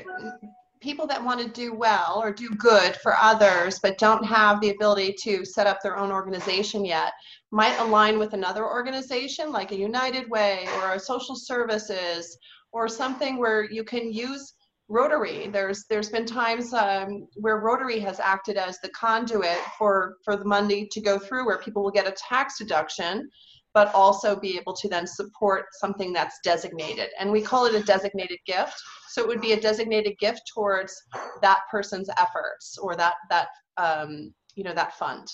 [0.81, 4.71] people that want to do well or do good for others but don't have the
[4.71, 7.13] ability to set up their own organization yet
[7.51, 12.37] might align with another organization like a United Way or a social services
[12.71, 14.53] or something where you can use
[14.91, 15.47] Rotary.
[15.47, 20.43] There's there's been times um, where Rotary has acted as the conduit for for the
[20.45, 23.29] money to go through, where people will get a tax deduction,
[23.73, 27.07] but also be able to then support something that's designated.
[27.17, 28.75] And we call it a designated gift.
[29.09, 30.93] So it would be a designated gift towards
[31.41, 35.25] that person's efforts or that that um, you know that fund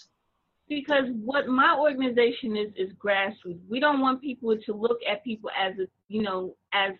[0.70, 3.62] because what my organization is is grassroots.
[3.68, 6.92] We don't want people to look at people as a you know as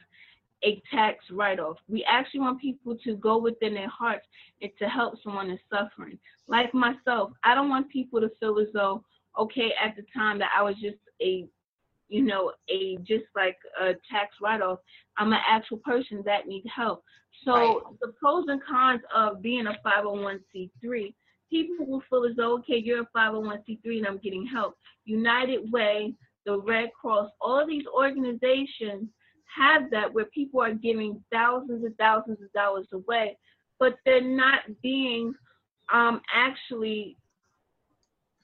[0.64, 1.78] a tax write-off.
[1.88, 4.26] We actually want people to go within their hearts
[4.62, 6.18] and to help someone that's suffering.
[6.48, 9.04] Like myself, I don't want people to feel as though
[9.38, 11.46] okay at the time that I was just a
[12.10, 14.80] you know a just like a tax write-off.
[15.18, 17.04] I'm an actual person that needs help.
[17.44, 17.78] So right.
[18.02, 21.14] the pros and cons of being a 501c3
[21.50, 24.76] people will feel as though, okay, you're a 501c3 and I'm getting help.
[25.06, 26.14] United Way,
[26.46, 29.10] the Red Cross, all these organizations
[29.56, 33.38] have that where people are giving thousands and thousands of dollars away,
[33.80, 35.34] but they're not being
[35.94, 37.18] um, actually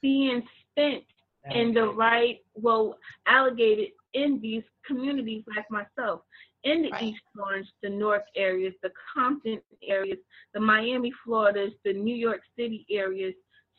[0.01, 1.03] being spent
[1.51, 2.97] in the right, well,
[3.27, 6.21] allocated in these communities like myself
[6.63, 7.03] in the right.
[7.03, 10.19] East Orange, the North areas, the Compton areas,
[10.53, 13.33] the Miami, Floridas, the New York City areas.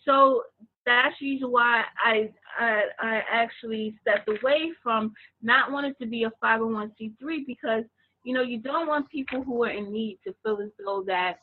[0.04, 0.42] So
[0.86, 5.12] that's reason why I, I I actually stepped away from
[5.42, 7.84] not wanting to be a 501c3 because
[8.24, 11.38] you know you don't want people who are in need to feel as though that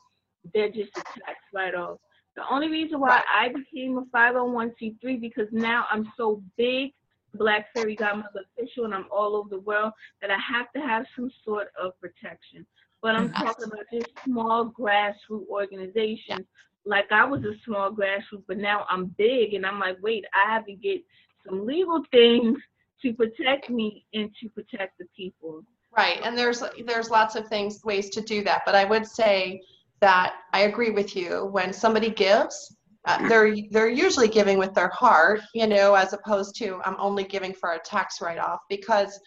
[0.54, 2.00] they're just a tax write-off.
[2.36, 6.94] The only reason why I became a 501c3 because now I'm so big
[7.34, 11.06] Black Fairy Godmother official and I'm all over the world, that I have to have
[11.16, 12.66] some sort of protection.
[13.02, 13.44] But I'm mm-hmm.
[13.44, 16.46] talking about just small grassroots organizations.
[16.86, 20.52] Like I was a small grassroots, but now I'm big and I'm like, wait, I
[20.52, 21.02] have to get
[21.46, 22.58] some legal things
[23.02, 25.64] to protect me and to protect the people.
[25.96, 29.62] Right, and there's there's lots of things ways to do that, but I would say
[30.00, 31.50] that I agree with you.
[31.52, 32.76] When somebody gives,
[33.06, 37.24] uh, they're they're usually giving with their heart, you know, as opposed to I'm only
[37.24, 38.62] giving for a tax write-off.
[38.70, 39.20] Because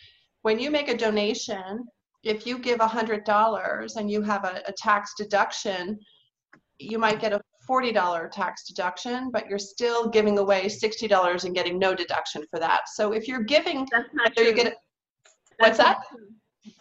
[0.43, 1.85] when you make a donation,
[2.23, 5.99] if you give a hundred dollars and you have a, a tax deduction,
[6.79, 11.45] you might get a forty dollar tax deduction, but you're still giving away sixty dollars
[11.45, 12.89] and getting no deduction for that.
[12.89, 14.47] So if you're giving, that's not true.
[14.47, 14.77] you get.
[15.59, 16.01] What's that?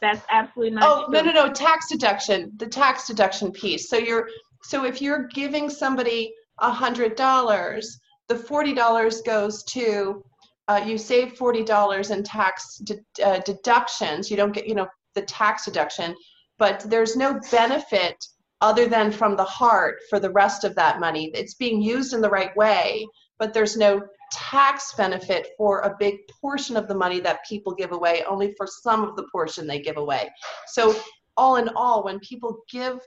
[0.02, 0.84] That's absolutely not.
[0.86, 1.14] Oh true.
[1.14, 3.90] no no no tax deduction the tax deduction piece.
[3.90, 4.30] So you're
[4.64, 7.86] so if you're giving somebody $100,
[8.28, 10.24] the $40 goes to,
[10.68, 14.32] uh, you save $40 in tax de- uh, deductions.
[14.32, 16.16] You don't get, you know, the tax deduction,
[16.58, 18.16] but there's no benefit
[18.64, 21.30] other than from the heart for the rest of that money.
[21.34, 23.06] It's being used in the right way,
[23.38, 24.02] but there's no
[24.32, 28.66] tax benefit for a big portion of the money that people give away, only for
[28.66, 30.32] some of the portion they give away.
[30.68, 30.96] So,
[31.36, 33.00] all in all, when people give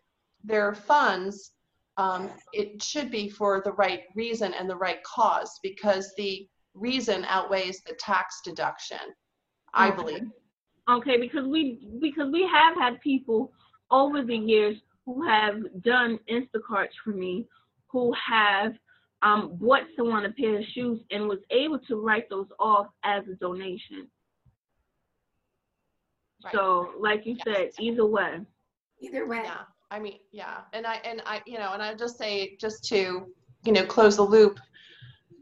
[0.44, 1.52] their funds,
[1.96, 7.24] um, it should be for the right reason and the right cause because the reason
[7.24, 8.98] outweighs the tax deduction
[9.72, 9.96] i okay.
[9.96, 10.30] believe
[10.90, 13.50] okay because we because we have had people
[13.90, 14.76] over the years
[15.06, 17.46] who have done instacarts for me
[17.86, 18.72] who have
[19.22, 23.24] um, bought someone a pair of shoes and was able to write those off as
[23.32, 24.06] a donation
[26.44, 26.52] right.
[26.52, 27.56] so like you yes.
[27.56, 28.40] said either way
[29.00, 32.18] either way yeah I mean, yeah, and I and I, you know, and I just
[32.18, 33.26] say just to,
[33.64, 34.58] you know, close the loop.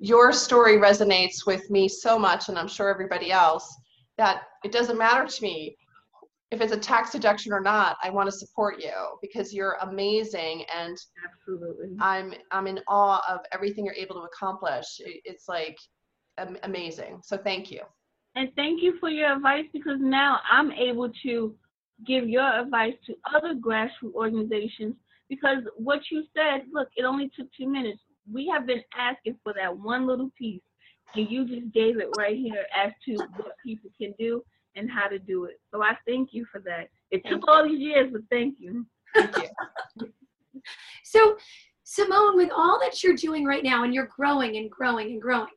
[0.00, 3.74] Your story resonates with me so much, and I'm sure everybody else
[4.18, 5.76] that it doesn't matter to me
[6.54, 7.96] if it's a tax deduction or not.
[8.02, 10.96] I want to support you because you're amazing, and
[11.28, 14.86] absolutely, I'm I'm in awe of everything you're able to accomplish.
[15.24, 15.76] It's like
[16.62, 17.20] amazing.
[17.22, 17.80] So thank you.
[18.36, 21.54] And thank you for your advice because now I'm able to
[22.06, 24.94] give your advice to other grassroots organizations
[25.28, 28.00] because what you said, look, it only took two minutes.
[28.32, 30.62] We have been asking for that one little piece,
[31.14, 34.42] and you just gave it right here as to what people can do
[34.76, 35.60] and how to do it.
[35.72, 36.88] So I thank you for that.
[37.10, 37.52] It thank took you.
[37.52, 38.86] all these years, but thank you.
[39.14, 40.12] Thank you.
[41.04, 41.36] so,
[41.84, 45.48] Simone, with all that you're doing right now, and you're growing and growing and growing,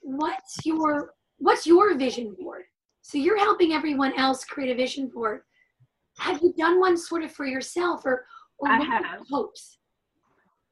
[0.00, 2.64] what's your what's your vision board?
[3.02, 5.42] So you're helping everyone else create a vision board.
[6.18, 8.24] Have you done one sort of for yourself or,
[8.58, 9.26] or I have.
[9.30, 9.78] hopes?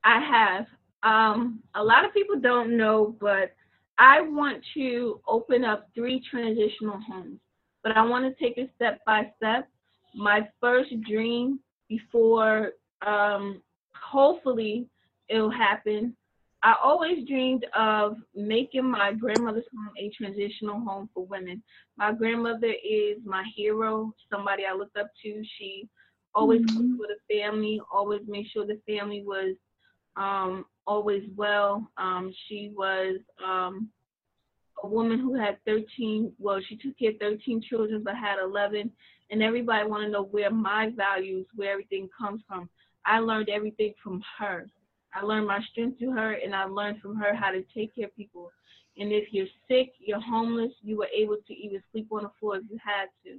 [0.04, 0.66] I have.
[1.02, 3.52] Um, a lot of people don't know, but
[3.98, 7.38] I want to open up three transitional homes,
[7.82, 9.68] but I want to take it step by step.
[10.14, 12.72] My first dream before,
[13.06, 13.62] um,
[13.94, 14.86] hopefully,
[15.28, 16.16] it'll happen.
[16.62, 21.62] I always dreamed of making my grandmother's home a transitional home for women.
[21.96, 25.42] My grandmother is my hero, somebody I looked up to.
[25.58, 25.88] She
[26.34, 29.56] always cooked for the family, always made sure the family was
[30.16, 31.88] um, always well.
[31.96, 33.88] Um, she was um,
[34.82, 38.90] a woman who had 13, well, she took care of 13 children but had 11.
[39.30, 42.68] And everybody want to know where my values, where everything comes from.
[43.06, 44.68] I learned everything from her.
[45.14, 48.06] I learned my strength through her, and I learned from her how to take care
[48.06, 48.50] of people.
[48.98, 52.56] And if you're sick, you're homeless, you were able to even sleep on the floor
[52.56, 53.38] if you had to.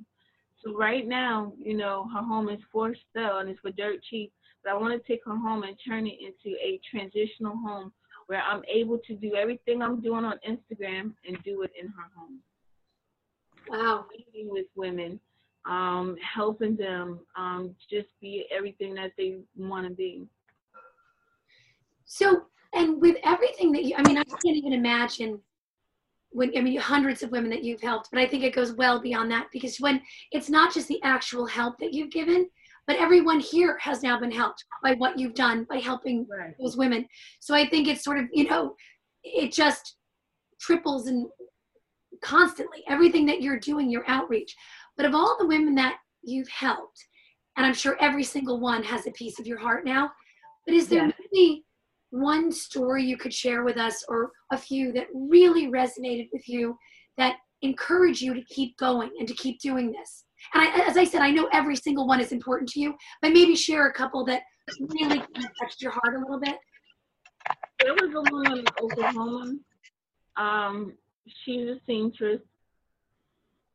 [0.63, 4.31] So right now, you know, her home is for sale and it's for dirt cheap.
[4.63, 7.91] But I want to take her home and turn it into a transitional home
[8.27, 12.09] where I'm able to do everything I'm doing on Instagram and do it in her
[12.15, 12.39] home.
[13.67, 14.05] Wow.
[14.11, 15.19] Meeting with women,
[15.65, 20.27] um, helping them um, just be everything that they want to be.
[22.05, 22.43] So,
[22.73, 25.39] and with everything that you, I mean, I can't even imagine
[26.31, 28.99] when, I mean, hundreds of women that you've helped, but I think it goes well
[28.99, 30.01] beyond that because when
[30.31, 32.49] it's not just the actual help that you've given,
[32.87, 36.53] but everyone here has now been helped by what you've done by helping Right.
[36.59, 37.07] those women.
[37.39, 38.75] So I think it's sort of, you know,
[39.23, 39.95] it just
[40.59, 41.27] triples and
[42.21, 44.55] constantly everything that you're doing, your outreach.
[44.97, 47.05] But of all the women that you've helped,
[47.57, 50.11] and I'm sure every single one has a piece of your heart now,
[50.65, 51.11] but is there Yeah.
[51.31, 51.65] maybe
[52.09, 56.77] one story you could share with us or a few that really resonated with you
[57.17, 60.25] that encourage you to keep going and to keep doing this?
[60.53, 63.33] And I, as I said, I know every single one is important to you, but
[63.33, 64.41] maybe share a couple that
[64.79, 66.55] really kind of touched your heart a little bit.
[67.79, 69.55] There was a woman in Oklahoma.
[70.37, 70.93] Um,
[71.43, 72.41] she's a seamstress,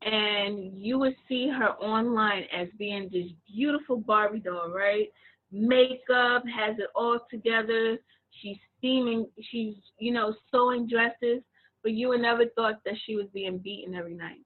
[0.02, 5.08] and you would see her online as being this beautiful Barbie doll, right?
[5.50, 7.98] Makeup, has it all together.
[8.30, 11.42] She's steaming, she's you know sewing dresses,
[11.82, 14.40] but you would never thought that she was being beaten every night.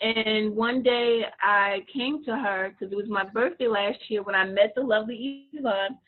[0.00, 4.34] And one day I came to her because it was my birthday last year when
[4.34, 5.98] I met the lovely Yvonne.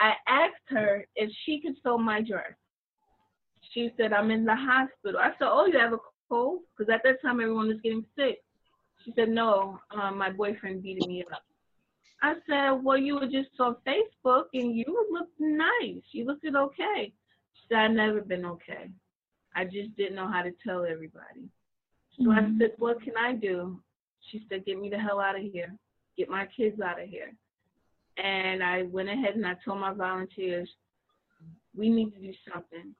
[0.00, 2.52] I asked her if she could sew my dress.
[3.72, 5.20] She said, I'm in the hospital.
[5.20, 6.60] I said, Oh, you have a cold?
[6.76, 8.38] Because at that time everyone was getting sick.
[9.04, 11.42] She said, No, um, my boyfriend beat me up.
[12.22, 16.02] I said, Well, you were just on Facebook and you looked nice.
[16.12, 17.12] You looked okay.
[17.54, 18.88] She said, I've never been okay.
[19.54, 21.48] I just didn't know how to tell everybody.
[22.18, 22.58] So I mm-hmm.
[22.60, 23.80] said, What can I do?
[24.30, 25.74] She said, Get me the hell out of here.
[26.16, 27.32] Get my kids out of here.
[28.16, 30.68] And I went ahead and I told my volunteers,
[31.76, 32.94] We need to do something.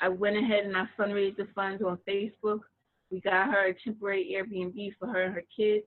[0.00, 2.60] I went ahead and I fundraised the funds on Facebook.
[3.10, 5.84] We got her a temporary Airbnb for her and her kids.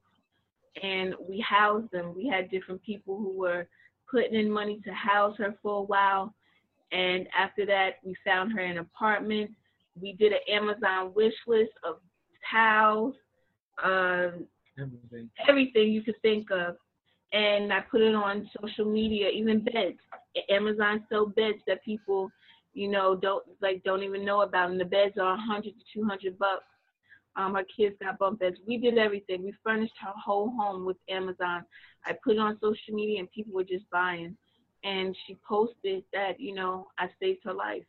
[0.82, 2.16] And we housed them.
[2.16, 3.68] We had different people who were
[4.10, 6.34] putting in money to house her for a while.
[6.92, 9.52] And after that, we found her an apartment.
[10.00, 11.98] We did an Amazon wish list of
[12.52, 13.16] towels,
[13.84, 14.46] um,
[14.80, 15.30] Everything.
[15.48, 16.76] everything you could think of.
[17.32, 19.98] And I put it on social media, even beds.
[20.50, 22.30] Amazon sell beds that people,
[22.74, 24.70] you know, don't like don't even know about.
[24.72, 26.64] And the beds are 100 to 200 bucks.
[27.36, 28.58] Um, her kids got bunk beds.
[28.68, 29.44] We did everything.
[29.44, 31.66] We furnished her whole home with Amazon.
[32.06, 34.38] I put it on social media, and people were just buying.
[34.84, 37.84] And she posted that, you know, I saved her life.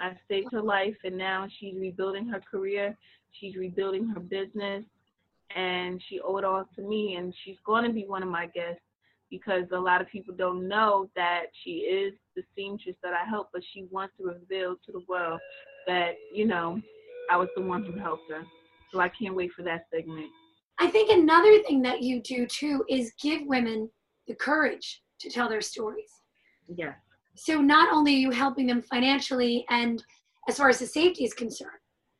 [0.00, 2.96] I saved her life, and now she's rebuilding her career.
[3.32, 4.84] She's rebuilding her business,
[5.54, 7.16] and she owed it all to me.
[7.16, 8.82] And she's going to be one of my guests
[9.30, 13.52] because a lot of people don't know that she is the seamstress that I helped,
[13.52, 15.40] but she wants to reveal to the world
[15.86, 16.80] that, you know,
[17.30, 18.42] I was the one who helped her.
[18.92, 20.28] So I can't wait for that segment.
[20.78, 23.90] I think another thing that you do too is give women
[24.26, 26.10] the courage to tell their stories.
[26.68, 26.94] Yes.
[27.38, 30.02] So not only are you helping them financially and
[30.48, 31.70] as far as the safety is concerned,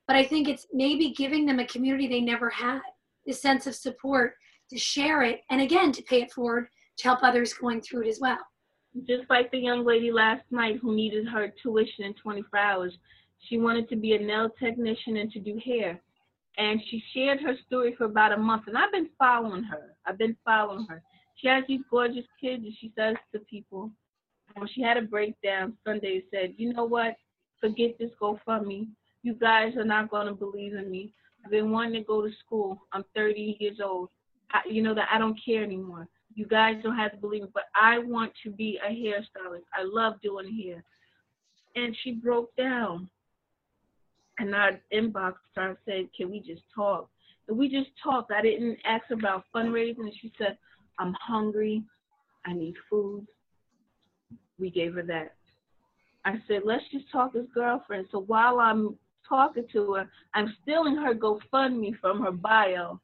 [0.06, 2.80] but I think it's maybe giving them a community they never had,
[3.26, 4.34] this sense of support
[4.70, 8.08] to share it and again to pay it forward to help others going through it
[8.08, 8.38] as well.
[9.08, 12.96] Just like the young lady last night who needed her tuition in 24 hours.
[13.40, 16.00] She wanted to be a nail technician and to do hair.
[16.58, 18.64] And she shared her story for about a month.
[18.66, 19.96] And I've been following her.
[20.06, 21.02] I've been following her.
[21.36, 23.92] She has these gorgeous kids, and she says to people,
[24.58, 27.16] when she had a breakdown Sunday, said, You know what?
[27.60, 28.88] Forget this GoFundMe.
[29.22, 31.12] You guys are not going to believe in me.
[31.44, 32.82] I've been wanting to go to school.
[32.92, 34.08] I'm 30 years old.
[34.52, 36.08] I, you know that I don't care anymore.
[36.34, 39.64] You guys don't have to believe me, but I want to be a hairstylist.
[39.74, 40.84] I love doing hair.
[41.74, 43.08] and she broke down.
[44.38, 47.08] And I inboxed her and said, Can we just talk?
[47.48, 48.30] And we just talked.
[48.30, 50.10] I didn't ask her about fundraising.
[50.20, 50.56] She said,
[50.98, 51.82] I'm hungry.
[52.46, 53.26] I need food.
[54.58, 55.34] We gave her that.
[56.24, 58.08] I said, let's just talk as girlfriends.
[58.12, 58.96] So while I'm
[59.28, 63.00] talking to her, I'm stealing her GoFundMe from her bio.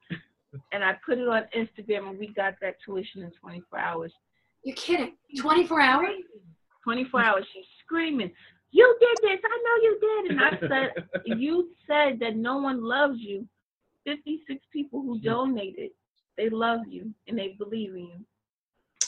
[0.72, 4.12] and I put it on Instagram and we got that tuition in 24 hours.
[4.64, 5.14] You're kidding.
[5.38, 6.08] 24 hours?
[6.82, 7.44] 24 hours.
[7.52, 8.30] She's screaming,
[8.70, 9.40] You did this.
[9.44, 10.30] I know you did.
[10.30, 11.04] And I said,
[11.38, 13.46] You said that no one loves you.
[14.04, 15.24] 56 people who hmm.
[15.24, 15.90] donated,
[16.36, 18.18] they love you and they believe in you.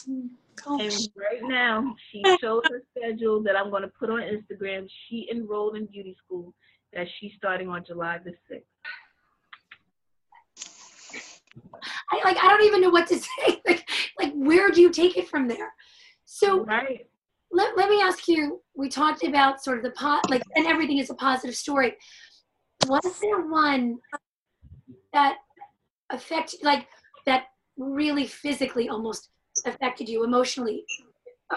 [0.07, 0.27] Hmm.
[0.67, 4.89] And right now, she showed her schedule that I'm going to put on Instagram.
[5.09, 6.55] She enrolled in beauty school
[6.93, 8.63] that she's starting on July the 6th.
[12.11, 13.63] I like I don't even know what to say.
[13.67, 13.89] Like
[14.19, 15.73] like where do you take it from there?
[16.25, 17.07] So right.
[17.51, 20.99] let, let me ask you, we talked about sort of the pot like and everything
[20.99, 21.95] is a positive story.
[22.87, 23.99] Was there one
[25.13, 25.37] that
[26.11, 26.87] affect like
[27.25, 27.45] that
[27.77, 29.31] really physically almost
[29.67, 30.85] affected you emotionally?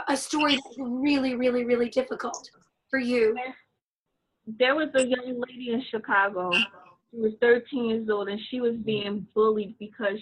[0.07, 2.49] A, story that's really, really, really difficult
[2.89, 3.35] for you.
[4.45, 6.51] There was a young lady in Chicago.
[7.11, 10.19] She was 13 years old and she was being bullied because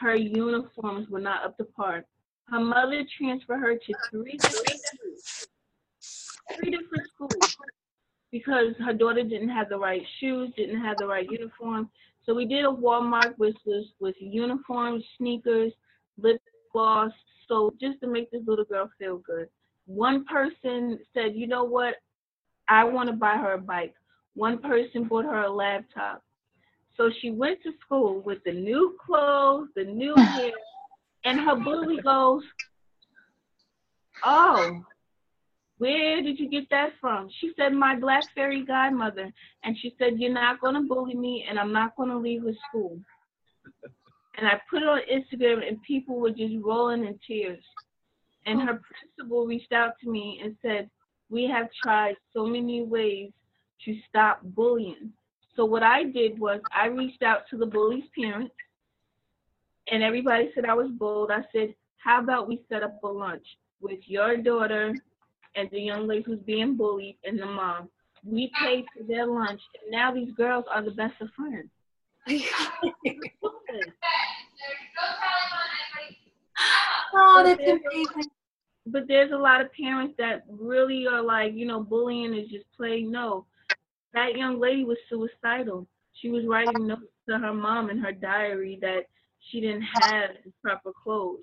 [0.00, 2.04] her uniforms were not up to par.
[2.48, 5.48] Her mother transferred her to three different schools,
[6.56, 7.56] three different schools,
[8.30, 11.90] because her daughter didn't have the right shoes, didn't have the right uniform.
[12.24, 15.72] So we did a Walmart which was with uniforms, sneakers,
[16.18, 16.40] lip
[16.72, 17.12] gloss,
[17.48, 19.48] so just to make this little girl feel good.
[19.86, 21.94] One person said, you know what,
[22.68, 23.94] I want to buy her a bike.
[24.34, 26.22] One person bought her a laptop.
[26.96, 30.52] So she went to school with the new clothes, the new hair,
[31.24, 32.42] and her bully goes,
[34.24, 34.82] Oh,
[35.78, 37.28] where did you get that from?
[37.40, 39.32] She said, My black fairy godmother.
[39.64, 42.44] And she said, You're not going to bully me, and I'm not going to leave
[42.44, 43.00] the school.
[44.36, 47.62] And I put it on Instagram, and people were just rolling in tears.
[48.46, 48.80] And her
[49.16, 50.90] principal reached out to me and said,
[51.30, 53.30] We have tried so many ways
[53.84, 55.12] to stop bullying.
[55.54, 58.54] So what I did was I reached out to the bully's parents,
[59.90, 61.30] and everybody said I was bold.
[61.30, 63.44] I said, How about we set up a lunch
[63.80, 64.94] with your daughter
[65.54, 67.90] and the young lady who's being bullied and the mom?
[68.24, 71.68] We paid for their lunch, and now these girls are the best of friends.
[77.14, 78.30] oh, that's amazing.
[78.86, 82.64] But there's a lot of parents that really are like, you know, bullying is just
[82.76, 83.02] play.
[83.02, 83.46] No,
[84.12, 85.86] that young lady was suicidal.
[86.14, 89.02] She was writing notes to her mom in her diary that
[89.50, 90.30] she didn't have
[90.62, 91.40] proper clothes.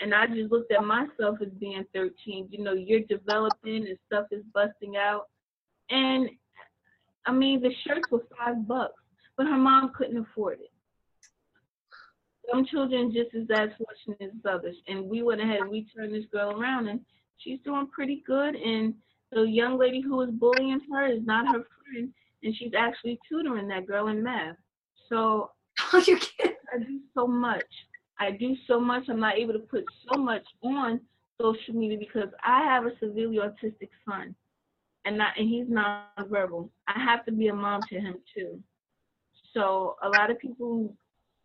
[0.00, 2.48] And I just looked at myself as being 13.
[2.50, 5.28] You know, you're developing and stuff is busting out.
[5.90, 6.30] And
[7.26, 9.02] I mean, the shirts were five bucks,
[9.36, 10.69] but her mom couldn't afford it
[12.48, 14.76] some children just as as fortunate as others.
[14.88, 17.00] And we went ahead and we turned this girl around, and
[17.38, 18.54] she's doing pretty good.
[18.54, 18.94] And
[19.32, 22.12] the young lady who was bullying her is not her friend,
[22.42, 24.56] and she's actually tutoring that girl in math.
[25.08, 25.50] So
[25.92, 26.56] oh, you kidding?
[26.72, 27.64] I do so much.
[28.18, 29.04] I do so much.
[29.08, 31.00] I'm not able to put so much on
[31.40, 34.34] social media because I have a severely autistic son,
[35.04, 36.68] and not and he's nonverbal.
[36.86, 38.62] I have to be a mom to him too.
[39.54, 40.94] So a lot of people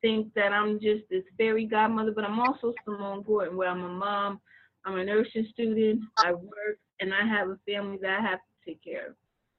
[0.06, 3.89] think that I'm just this fairy godmother, but I'm also Simone Gordon, where I'm a
[3.89, 4.39] mom,
[4.86, 8.70] I'm a nursing student, I work, and I have a family that I have to
[8.70, 9.16] take care of.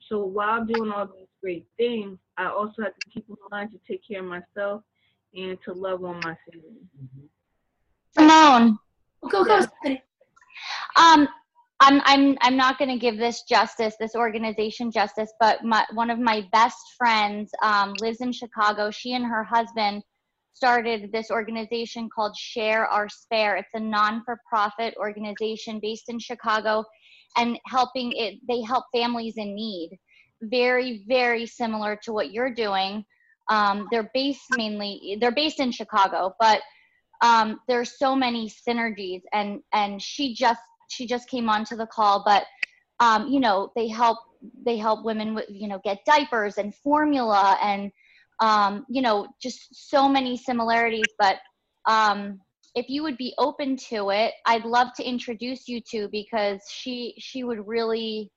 [0.09, 3.81] So while doing all these great things, I also have to keep in mind to
[3.93, 4.83] take care of myself
[5.35, 6.87] and to love on my family.
[8.17, 8.79] Simone.
[9.29, 9.67] Go, go.
[10.97, 11.29] Um,
[11.81, 16.09] I'm I'm I'm not going to give this justice, this organization justice, but my, one
[16.09, 18.93] of my best friends um, lives in Chicago.
[18.93, 20.05] She and her husband
[20.57, 23.57] started this organization called Share Our Spare.
[23.57, 26.83] It's a non-for-profit organization based in Chicago,
[27.37, 28.37] and helping it.
[28.49, 29.91] They help families in need.
[30.43, 33.05] Very very similar to what you're doing.
[33.51, 35.19] Um, they're based mainly.
[35.21, 36.63] They're based in Chicago, but
[37.23, 39.21] um, there's so many synergies.
[39.33, 42.45] And and she just she just came onto the call, but
[43.01, 44.19] um, you know they help
[44.65, 47.93] they help women with you know get diapers and formula and
[48.41, 51.09] um, you know, just so many similarities.
[51.19, 51.39] But
[51.87, 52.41] um,
[52.75, 57.15] if you would be open to it, I'd love to introduce you to because she
[57.19, 58.31] she would really.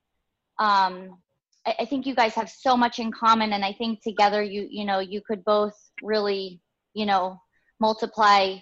[0.59, 1.17] Um,
[1.65, 4.67] I, I think you guys have so much in common, and I think together you
[4.69, 6.61] you know you could both really
[6.93, 7.39] you know
[7.79, 8.57] multiply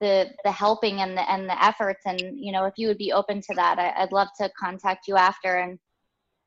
[0.00, 3.12] the the helping and the and the efforts and you know if you would be
[3.12, 5.78] open to that I, would love to contact you after and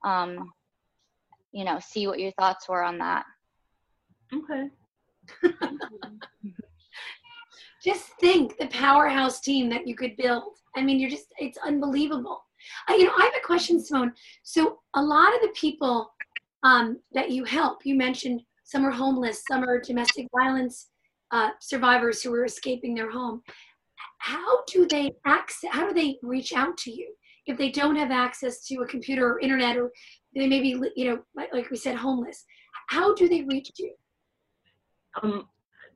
[0.04, 0.52] um,
[1.52, 3.26] you know, see what your thoughts were on that.
[4.34, 4.70] Okay.
[7.84, 10.58] just think the powerhouse team that you could build.
[10.76, 12.44] I mean, you're just, it's unbelievable.
[12.90, 14.12] Uh, you know, I have a question, Simone.
[14.44, 16.12] So, a lot of the people
[16.64, 20.90] um, that you help, you mentioned some are homeless, some are domestic violence
[21.32, 23.42] uh, survivors who are escaping their home.
[24.20, 27.14] How do they access, how do they reach out to you
[27.46, 29.92] if they don't have access to a computer or internet or
[30.36, 32.44] they may be, you know, like, like we said, homeless?
[32.90, 33.94] How do they reach you?
[35.24, 35.48] Um,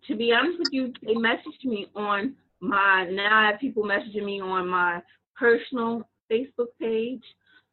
[0.07, 4.23] to be honest with you, they messaged me on my now I have people messaging
[4.25, 5.01] me on my
[5.35, 7.23] personal Facebook page.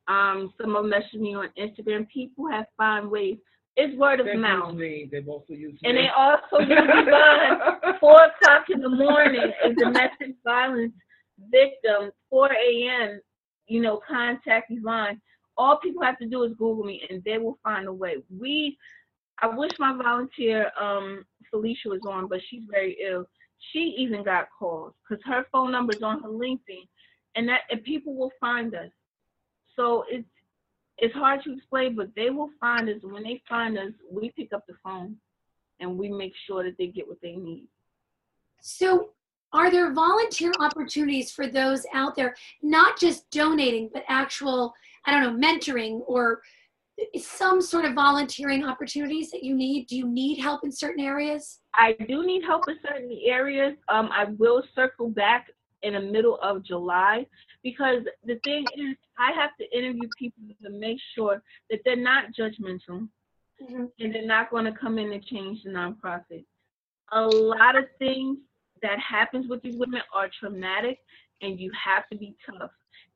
[0.08, 2.08] Um, some of them message me on Instagram.
[2.08, 3.36] People have found ways.
[3.76, 4.72] It's word of They mouth.
[4.72, 5.08] use me.
[5.12, 6.02] They've also used And me.
[6.02, 7.96] they also use Yvonne.
[8.00, 10.92] Four o'clock in the morning, a domestic violence
[11.52, 13.20] victim, 4 a.m.,
[13.68, 15.20] you know, contact Yvonne.
[15.56, 18.16] All people have to do is Google me and they will find a way.
[18.36, 18.76] We,
[19.40, 23.26] I wish my volunteer, um, Felicia was on, but she's very ill.
[23.72, 26.86] She even got calls because her phone number is on her LinkedIn
[27.34, 28.90] and that, and people will find us.
[29.76, 30.28] So it's,
[30.98, 32.96] it's hard to explain, but they will find us.
[33.02, 35.16] When they find us, we pick up the phone
[35.80, 37.66] and we make sure that they get what they need.
[38.60, 39.10] So,
[39.52, 44.74] are there volunteer opportunities for those out there, not just donating, but actual,
[45.06, 46.42] I don't know, mentoring or
[47.20, 49.86] some sort of volunteering opportunities that you need?
[49.86, 51.60] Do you need help in certain areas?
[51.74, 53.76] I do need help in certain areas.
[53.88, 55.48] Um, I will circle back
[55.82, 57.24] in the middle of July
[57.62, 62.32] because the thing is, I have to interview people to make sure that they're not
[62.38, 63.08] judgmental
[63.62, 63.90] Mhm.
[63.98, 66.44] and they're not going to come in and change the nonprofit.
[67.12, 68.38] A lot of things
[68.82, 70.98] that happens with these women are traumatic,
[71.42, 72.70] and you have to be tough.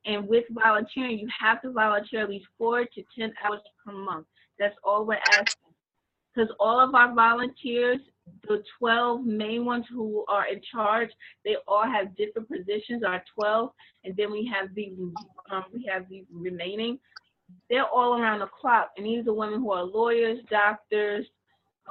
[0.05, 4.25] And with volunteering, you have to volunteer at least four to ten hours per month.
[4.59, 5.73] That's all we're asking.
[6.33, 7.99] Because all of our volunteers,
[8.47, 11.09] the 12 main ones who are in charge,
[11.45, 13.03] they all have different positions.
[13.03, 13.71] Our 12,
[14.03, 14.93] and then we have the
[15.51, 16.99] um, we have the remaining.
[17.69, 21.25] They're all around the clock, and these are women who are lawyers, doctors.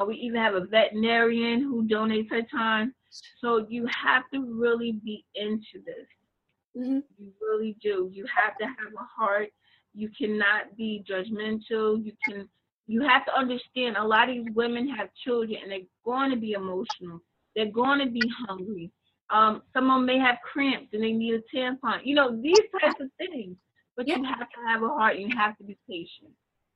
[0.00, 2.94] Uh, we even have a veterinarian who donates her time.
[3.40, 6.06] So you have to really be into this.
[6.76, 7.02] Mhm.
[7.18, 8.08] You really do.
[8.12, 9.50] You have to have a heart.
[9.94, 12.02] You cannot be judgmental.
[12.04, 12.48] You can.
[12.86, 13.96] You have to understand.
[13.96, 17.20] A lot of these women have children, and they're going to be emotional.
[17.54, 18.90] They're going to be hungry.
[19.30, 22.00] Um, some of them may have cramps and they need a tampon.
[22.04, 23.56] You know these types of things.
[23.96, 25.18] But you have to have a heart.
[25.18, 26.32] You have to be patient.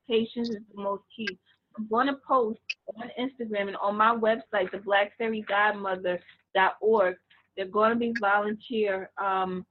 [0.09, 1.39] Patience is the most key.
[1.77, 2.59] I'm going to post
[2.97, 7.17] on Instagram and on my website, the blackfairygodmother.org.
[7.57, 9.67] They're going to be volunteer um,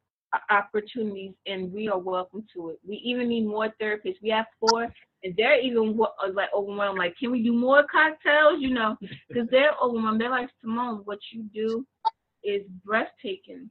[0.49, 2.79] opportunities, and we are welcome to it.
[2.88, 4.21] We even need more therapists.
[4.21, 4.88] We have four,
[5.23, 6.99] and they're even uh, like overwhelmed.
[6.99, 8.61] Like, can we do more cocktails?
[8.61, 8.97] You know,
[9.29, 10.21] because they're overwhelmed.
[10.21, 11.86] They're like, Simone, what you do
[12.43, 13.69] is breathtaking.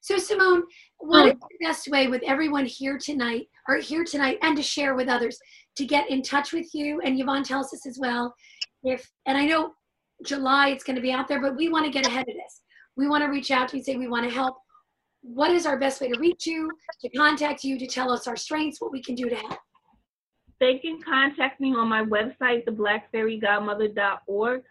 [0.00, 0.64] So, Simone,
[0.98, 4.94] what is the best way with everyone here tonight, or here tonight, and to share
[4.94, 5.38] with others,
[5.76, 7.00] to get in touch with you?
[7.00, 8.34] And Yvonne tells us as well,
[8.82, 9.72] if and I know
[10.22, 12.62] July it's going to be out there, but we want to get ahead of this.
[12.96, 14.56] We want to reach out to you, and say we want to help.
[15.26, 16.70] What is our best way to reach you,
[17.00, 19.58] to contact you, to tell us our strengths, what we can do to help?
[20.60, 24.62] They can contact me on my website, theblackfairygodmother.org.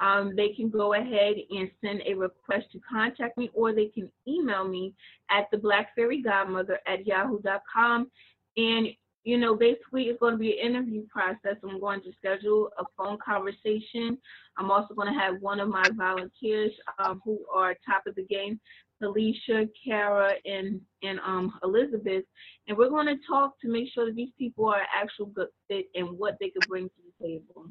[0.00, 4.10] Um, they can go ahead and send a request to contact me, or they can
[4.26, 4.94] email me
[5.30, 8.10] at theblackfairygodmother at yahoo.com.
[8.56, 8.88] And,
[9.24, 11.56] you know, basically it's going to be an interview process.
[11.62, 14.16] I'm going to schedule a phone conversation.
[14.56, 18.24] I'm also going to have one of my volunteers um, who are top of the
[18.24, 18.58] game,
[18.98, 22.24] Felicia, Kara, and, and um, Elizabeth.
[22.66, 25.86] And we're going to talk to make sure that these people are actual good fit
[25.94, 27.66] and what they could bring to the table.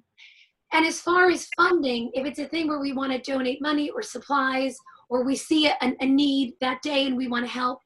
[0.73, 3.89] And as far as funding, if it's a thing where we want to donate money
[3.89, 4.77] or supplies,
[5.09, 7.79] or we see a, a need that day and we want to help,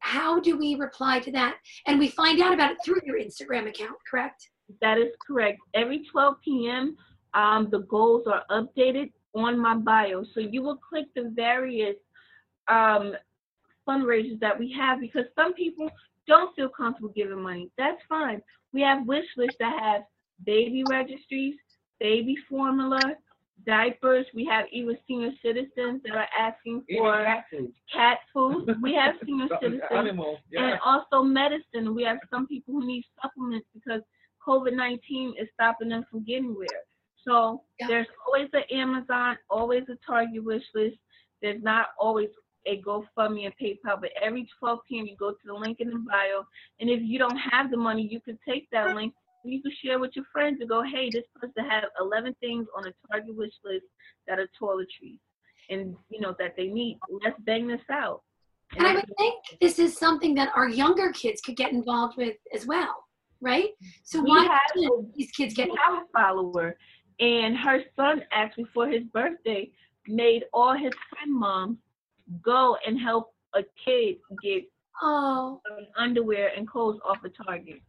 [0.00, 1.56] how do we reply to that?
[1.86, 4.50] And we find out about it through your Instagram account, correct?
[4.80, 5.60] That is correct.
[5.74, 6.96] Every 12 p.m.,
[7.34, 10.24] um, the goals are updated on my bio.
[10.34, 11.96] So you will click the various
[12.68, 13.14] um,
[13.88, 15.90] fundraisers that we have because some people
[16.26, 17.70] don't feel comfortable giving money.
[17.76, 18.40] That's fine.
[18.72, 20.02] We have wish lists that have
[20.46, 21.56] baby registries,
[22.00, 23.00] baby formula,
[23.66, 24.26] diapers.
[24.34, 27.72] We have even senior citizens that are asking for cat food.
[27.92, 28.76] cat food.
[28.82, 30.70] We have senior citizens Animals, yeah.
[30.72, 31.94] and also medicine.
[31.94, 34.00] We have some people who need supplements because
[34.46, 36.66] COVID 19 is stopping them from getting where.
[37.26, 37.86] So Yeah.
[37.88, 40.96] there's always an Amazon, always a Target wish list.
[41.40, 42.28] There's not always
[42.66, 45.06] a GoFundMe and PayPal, but every 12 p.m.
[45.06, 46.44] you go to the link in the bio,
[46.80, 49.14] and if you don't have the money, you can take that link.
[49.44, 52.86] You can share with your friends and go, hey, this person has 11 things on
[52.86, 53.86] a Target wish list
[54.28, 55.18] that are toiletries,
[55.70, 56.98] and you know that they need.
[57.24, 58.22] Let's bang this out.
[58.76, 62.36] And I would think this is something that our younger kids could get involved with
[62.54, 63.04] as well,
[63.40, 63.70] right?
[64.04, 66.76] So We why have- these kids get a follower,
[67.18, 69.72] and her son actually for his birthday
[70.06, 71.78] made all his friend moms
[72.42, 74.64] go and help a kid get
[75.02, 75.60] Oh,
[75.96, 77.80] underwear and clothes off of Target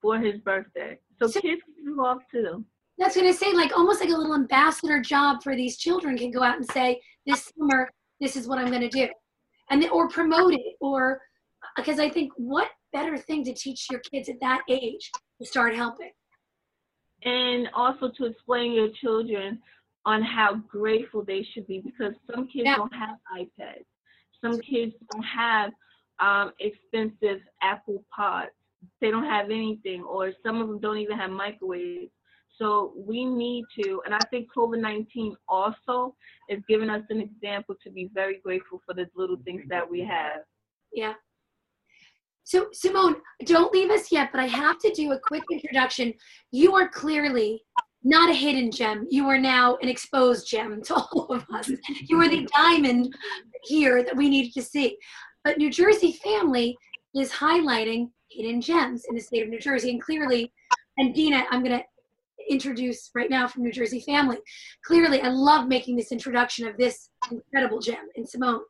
[0.00, 0.98] for his birthday.
[1.20, 2.64] So So- kids get involved too.
[2.98, 6.42] that's gonna say like almost like a little ambassador job for these children can go
[6.42, 7.90] out and say this summer
[8.20, 9.08] this is what I'm gonna do,
[9.70, 11.20] and then, or promote it or
[11.62, 15.10] uh, because I think what better thing to teach your kids at that age
[15.40, 16.12] to start helping.
[17.24, 19.60] And also to explain your children
[20.06, 22.76] on how grateful they should be because some kids Yeah.
[22.76, 23.86] don't have iPads.
[24.40, 25.72] Some kids don't have
[26.20, 28.50] um, expensive Apple Pods.
[29.00, 32.10] They don't have anything, or some of them don't even have microwaves.
[32.58, 36.14] So we need to, and I think COVID 19 also
[36.48, 40.00] is giving us an example to be very grateful for the little things that we
[40.00, 40.42] have.
[40.92, 41.14] Yeah.
[42.44, 46.12] So, Simone, don't leave us yet, but I have to do a quick introduction.
[46.52, 47.62] You are clearly
[48.04, 49.06] not a hidden gem.
[49.10, 51.70] You are now an exposed gem to all of us.
[52.02, 53.14] You are the diamond
[53.64, 54.96] here that we needed to see.
[55.42, 56.76] But New Jersey Family
[57.14, 59.90] is highlighting hidden gems in the state of New Jersey.
[59.90, 60.52] And clearly,
[60.98, 61.84] and Dina, I'm going to
[62.50, 64.38] introduce right now from New Jersey Family.
[64.84, 68.60] Clearly, I love making this introduction of this incredible gem in Simone.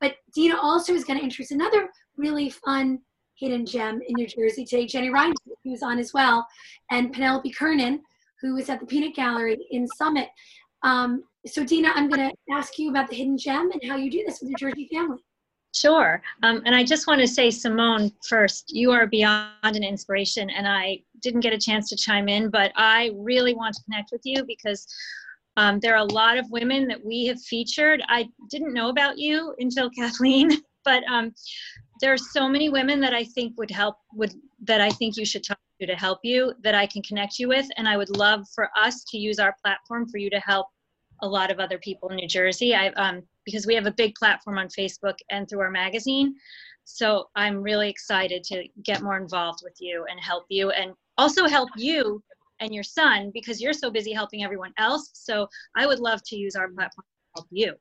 [0.00, 3.00] But Dina also is going to introduce another really fun
[3.34, 6.46] hidden gem in New Jersey today, Jenny Ryan, who's on as well,
[6.90, 8.00] and Penelope Kernan,
[8.40, 10.28] who is at the Peanut Gallery in Summit.
[10.82, 14.10] Um, so, Dina, I'm going to ask you about the hidden gem and how you
[14.10, 15.18] do this with your Jersey family.
[15.74, 16.20] Sure.
[16.42, 20.50] Um, and I just want to say, Simone, first, you are beyond an inspiration.
[20.50, 24.10] And I didn't get a chance to chime in, but I really want to connect
[24.10, 24.86] with you because
[25.56, 28.02] um, there are a lot of women that we have featured.
[28.08, 31.32] I didn't know about you until Kathleen, but um,
[32.00, 34.34] there are so many women that I think would help, would
[34.64, 37.48] that I think you should talk to to help you, that I can connect you
[37.48, 37.66] with.
[37.76, 40.66] And I would love for us to use our platform for you to help
[41.22, 42.74] a lot of other people in New Jersey.
[42.74, 46.34] I um, because we have a big platform on Facebook and through our magazine.
[46.84, 51.46] So I'm really excited to get more involved with you and help you and also
[51.46, 52.22] help you
[52.60, 55.10] and your son because you're so busy helping everyone else.
[55.14, 57.74] So I would love to use our platform to help you.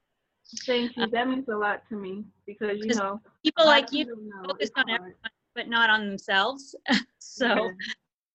[0.66, 1.08] Thank you.
[1.08, 4.06] That means a lot to me because you know People like you
[4.46, 5.14] focus on everyone
[5.60, 6.74] but not on themselves.
[7.20, 7.70] so Yeah.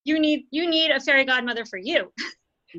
[0.05, 2.13] you need you need a fairy godmother for you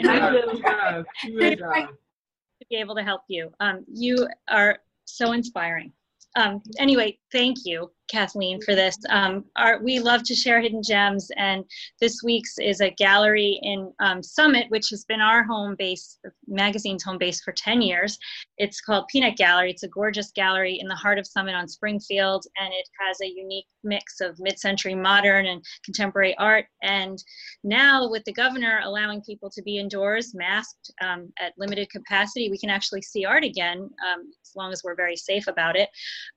[2.62, 3.52] to be able to help you.
[3.60, 5.92] Um, you are so inspiring.
[6.36, 8.98] Um, anyway, thank you, Kathleen, for this.
[9.10, 11.66] Um, our, we love to share hidden gems, and
[12.00, 16.18] this week's is a gallery in um, Summit, which has been our home base,
[16.48, 18.18] magazine's home base for 10 years.
[18.58, 19.72] It's called Peanut Gallery.
[19.72, 23.28] It's a gorgeous gallery in the heart of Summit on Springfield, and it has a
[23.28, 26.66] unique mix of mid-century modern and contemporary art.
[26.84, 27.22] And
[27.64, 32.58] now, with the governor allowing people to be indoors, masked um, at limited capacity, we
[32.58, 35.90] can actually see art again, um, as long as we're very safe about it.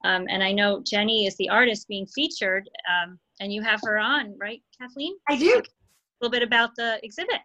[0.03, 3.99] Um, and I know Jenny is the artist being featured, um, and you have her
[3.99, 5.15] on, right, Kathleen?
[5.29, 5.61] I do.
[5.61, 7.39] A little bit about the exhibit.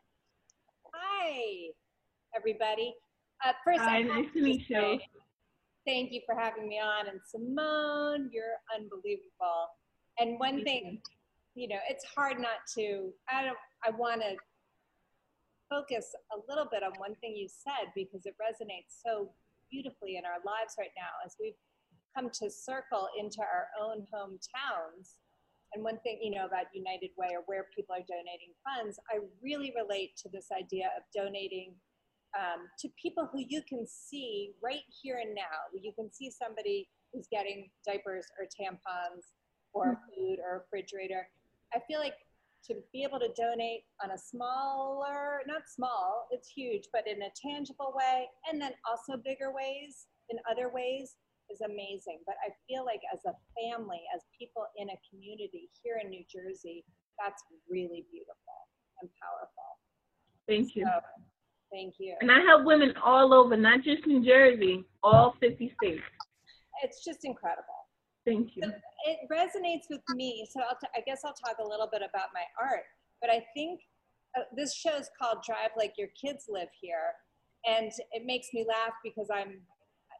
[0.95, 1.68] Hi,
[2.34, 2.95] everybody.
[3.45, 4.99] Uh, first, I Hi, have nice to meet you.
[5.86, 7.09] Thank you for having me on.
[7.09, 9.68] And Simone, you're unbelievable.
[10.18, 11.03] And one Thank thing,
[11.55, 14.36] you know, it's hard not to, I don't, I want to
[15.68, 19.30] focus a little bit on one thing you said because it resonates so
[19.70, 21.59] beautifully in our lives right now as we've
[22.15, 25.17] come to circle into our own hometowns.
[25.73, 29.19] And one thing, you know, about United Way or where people are donating funds, I
[29.43, 31.75] really relate to this idea of donating
[32.39, 35.71] um, to people who you can see right here and now.
[35.75, 39.35] You can see somebody who's getting diapers or tampons
[39.73, 41.27] or food or refrigerator.
[41.75, 42.15] I feel like
[42.67, 47.31] to be able to donate on a smaller, not small, it's huge, but in a
[47.37, 51.17] tangible way, and then also bigger ways, in other ways,
[51.51, 52.20] is amazing.
[52.26, 56.24] But I feel like as a family, as people in a community here in New
[56.30, 56.84] Jersey,
[57.18, 58.59] that's really beautiful
[59.01, 59.70] and powerful.
[60.49, 60.84] Thank you.
[60.84, 61.01] So,
[61.72, 62.16] thank you.
[62.20, 66.03] And I help women all over, not just New Jersey, all 50 states.
[66.82, 67.84] It's just incredible.
[68.26, 68.62] Thank you.
[68.64, 68.72] So
[69.05, 70.47] it resonates with me.
[70.51, 72.84] So I'll t- I guess I'll talk a little bit about my art.
[73.20, 73.80] But I think
[74.36, 77.14] uh, this show is called Drive Like Your Kids Live Here.
[77.66, 79.61] And it makes me laugh because I'm,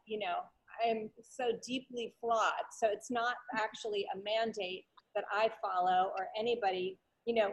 [0.07, 0.45] you know,
[0.85, 2.65] I'm so deeply flawed.
[2.79, 7.51] So it's not actually a mandate that I follow or anybody, you know,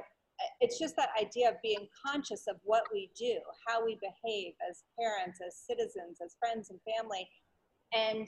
[0.61, 3.35] it's just that idea of being conscious of what we do,
[3.67, 7.29] how we behave as parents, as citizens, as friends and family.
[7.93, 8.27] And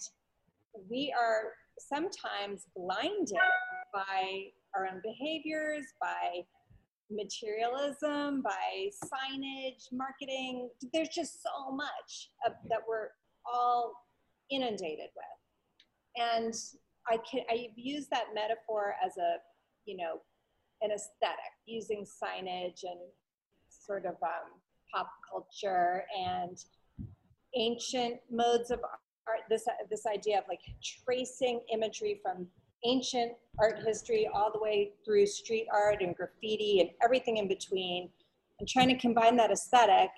[0.89, 3.35] we are sometimes blinded
[3.93, 6.45] by our own behaviors, by
[7.11, 10.69] materialism, by signage, marketing.
[10.93, 13.09] There's just so much of, that we're
[13.45, 13.93] all
[14.51, 15.35] inundated with.
[16.17, 16.55] And
[17.09, 19.37] I can I've used that metaphor as a,
[19.87, 20.21] you know,
[20.81, 23.01] an aesthetic, using signage and
[23.69, 24.61] sort of um,
[24.93, 26.57] pop culture and
[27.57, 28.81] ancient modes of
[29.27, 29.41] art.
[29.49, 30.61] This this idea of like
[31.05, 32.47] tracing imagery from
[32.85, 38.11] ancient art history all the way through street art and graffiti and everything in between,
[38.59, 40.11] and trying to combine that aesthetic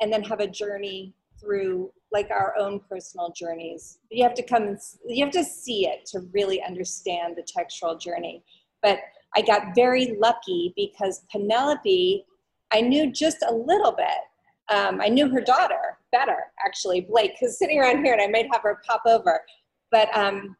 [0.00, 1.14] and then have a journey
[1.44, 3.98] through like our own personal journeys.
[4.10, 8.00] You have to come, and you have to see it to really understand the textural
[8.00, 8.42] journey.
[8.82, 9.00] But
[9.36, 12.24] I got very lucky because Penelope,
[12.72, 14.74] I knew just a little bit.
[14.74, 18.48] Um, I knew her daughter better, actually, Blake, who's sitting around here, and I might
[18.52, 19.40] have her pop over.
[19.90, 20.56] But um,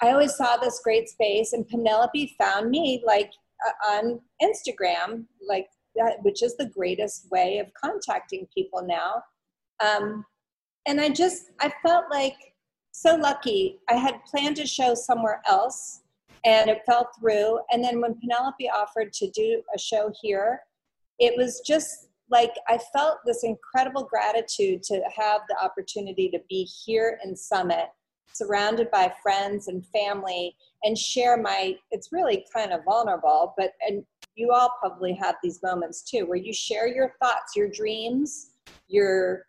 [0.00, 3.30] I always saw this great space, and Penelope found me like
[3.66, 9.22] uh, on Instagram, like that, which is the greatest way of contacting people now.
[9.84, 10.24] Um,
[10.86, 12.36] and I just, I felt like
[12.92, 13.78] so lucky.
[13.88, 16.00] I had planned to show somewhere else
[16.44, 17.60] and it fell through.
[17.70, 20.60] And then when Penelope offered to do a show here,
[21.18, 26.64] it was just like I felt this incredible gratitude to have the opportunity to be
[26.64, 27.86] here in Summit,
[28.34, 31.76] surrounded by friends and family, and share my.
[31.90, 34.04] It's really kind of vulnerable, but and
[34.34, 38.50] you all probably have these moments too, where you share your thoughts, your dreams,
[38.88, 39.46] your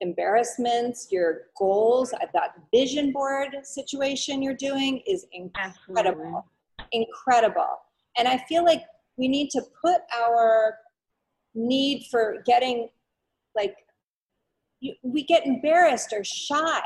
[0.00, 2.12] embarrassments, your goals.
[2.12, 6.44] Uh, that vision board situation you're doing is incredible.
[6.78, 7.06] Absolutely.
[7.08, 7.76] Incredible.
[8.18, 8.82] And I feel like
[9.16, 10.78] we need to put our
[11.54, 12.88] need for getting
[13.54, 13.76] like
[14.80, 16.80] you, we get embarrassed or shy.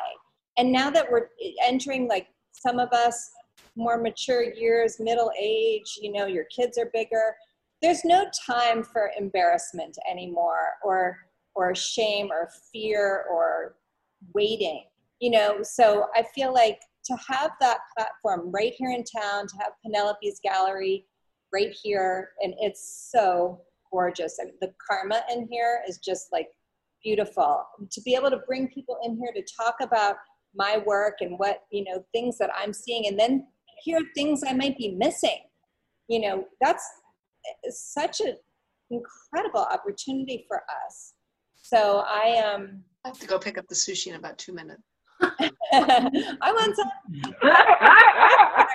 [0.56, 1.28] And now that we're
[1.64, 3.30] entering like some of us
[3.76, 7.34] more mature years, middle age, you know, your kids are bigger.
[7.82, 11.18] There's no time for embarrassment anymore or
[11.54, 13.76] or shame or fear or
[14.34, 14.84] waiting
[15.20, 19.56] you know so i feel like to have that platform right here in town to
[19.56, 21.06] have penelope's gallery
[21.52, 23.60] right here and it's so
[23.92, 26.48] gorgeous I mean, the karma in here is just like
[27.02, 30.16] beautiful to be able to bring people in here to talk about
[30.54, 33.46] my work and what you know things that i'm seeing and then
[33.82, 35.40] hear things i might be missing
[36.08, 36.84] you know that's
[37.68, 38.36] such an
[38.90, 41.14] incredible opportunity for us
[41.64, 44.82] so I um I have to go pick up the sushi in about two minutes.
[45.22, 45.40] I
[46.42, 46.90] want some.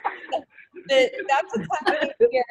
[0.89, 2.43] That's what's happening here.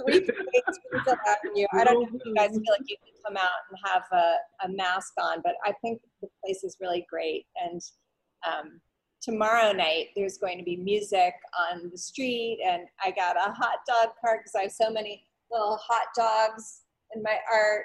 [0.00, 1.66] Three things Avenue.
[1.74, 4.36] I don't know if you guys feel like you can come out and have a,
[4.64, 7.46] a mask on, but I think the place is really great.
[7.62, 7.80] And
[8.46, 8.80] um,
[9.22, 11.34] tomorrow night there's going to be music
[11.70, 15.24] on the street, and I got a hot dog cart because I have so many
[15.50, 16.82] little hot dogs
[17.14, 17.84] in my art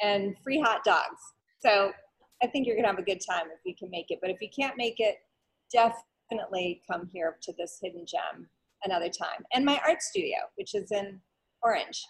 [0.00, 1.20] and free hot dogs.
[1.60, 1.92] So
[2.42, 4.18] I think you're gonna have a good time if you can make it.
[4.20, 5.16] But if you can't make it,
[5.72, 8.48] definitely come here to this hidden gem
[8.84, 9.44] another time.
[9.52, 11.20] And my art studio, which is in
[11.62, 12.04] Orange.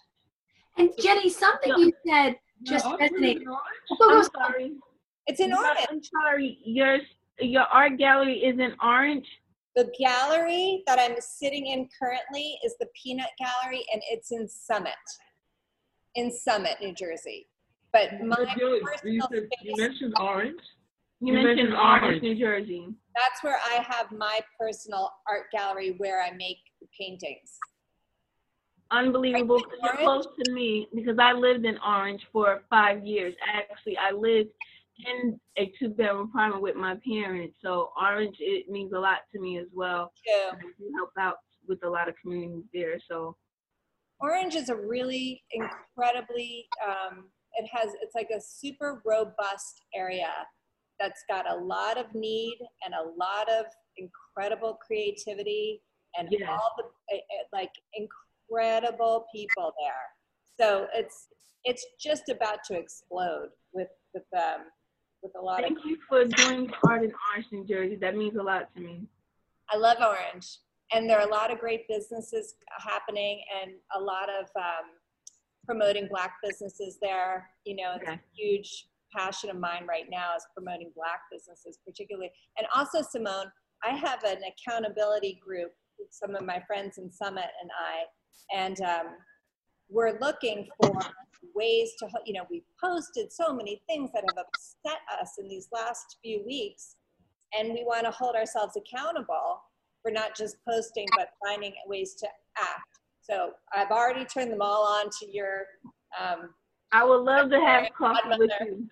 [0.79, 3.45] And Jenny, something no, you said just no, resonated.
[4.01, 4.73] I'm sorry.
[5.27, 5.87] It's in Orange.
[5.89, 6.59] I'm sorry.
[6.65, 6.99] Your
[7.41, 9.27] your art gallery is in Orange.
[9.75, 14.95] The gallery that I'm sitting in currently is the Peanut Gallery, and it's in Summit,
[16.15, 17.47] in Summit, New Jersey.
[17.93, 20.61] But my you, you, said, you mentioned Orange.
[21.21, 22.89] You, you mentioned, mentioned Orange, Orange, New Jersey.
[23.15, 26.59] That's where I have my personal art gallery where I make
[26.99, 27.59] paintings.
[28.91, 29.61] Unbelievable.
[29.83, 33.35] You're close to me because I lived in Orange for five years.
[33.53, 34.51] Actually, I lived
[35.05, 37.57] in a two bedroom apartment with my parents.
[37.63, 40.13] So Orange it means a lot to me as well.
[40.27, 40.53] Yeah.
[40.53, 41.37] I do help out
[41.69, 42.99] with a lot of communities there.
[43.11, 43.37] So
[44.21, 47.25] Orange is a really incredibly um,
[47.57, 50.33] it has it's like a super robust area
[51.01, 53.67] that's got a lot of need and a lot of
[53.97, 55.83] incredible creativity
[56.19, 56.51] and yeah.
[56.51, 56.85] all the
[57.15, 61.29] eh, eh, like incredible people there so it's
[61.65, 64.65] it's just about to explode with with um
[65.23, 68.37] with a lot thank of you for doing art in orange new jersey that means
[68.37, 69.03] a lot to me
[69.71, 70.59] i love orange
[70.93, 74.91] and there are a lot of great businesses happening and a lot of um,
[75.67, 77.51] promoting black businesses there.
[77.65, 78.15] You know, it's okay.
[78.15, 82.31] a huge passion of mine right now is promoting Black businesses, particularly.
[82.57, 83.51] And also, Simone,
[83.85, 88.81] I have an accountability group with some of my friends in Summit and I, and
[88.83, 89.07] um,
[89.89, 90.99] we're looking for
[91.55, 95.69] ways to, you know, we've posted so many things that have upset us in these
[95.73, 96.97] last few weeks,
[97.59, 99.63] and we want to hold ourselves accountable
[100.03, 102.27] for not just posting, but finding ways to
[102.59, 103.01] act.
[103.23, 105.67] So I've already turned them all on to your.
[106.21, 106.51] Um,
[106.93, 108.89] I would love to have coffee with you.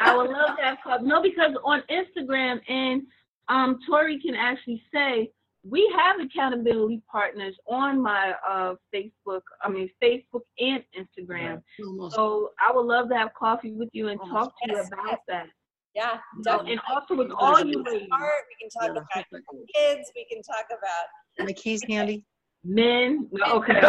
[0.00, 1.04] I would love to have coffee.
[1.04, 3.02] No, because on Instagram and
[3.48, 5.30] um, Tori can actually say
[5.68, 9.42] we have accountability partners on my uh, Facebook.
[9.62, 11.62] I mean Facebook and Instagram.
[12.10, 15.46] So I would love to have coffee with you and talk to you about that.
[15.94, 19.24] Yeah, So, and also with all you ladies, we can talk about
[19.74, 20.12] kids.
[20.14, 22.24] We can talk about My keys handy?
[22.64, 23.28] men.
[23.32, 23.72] No, okay.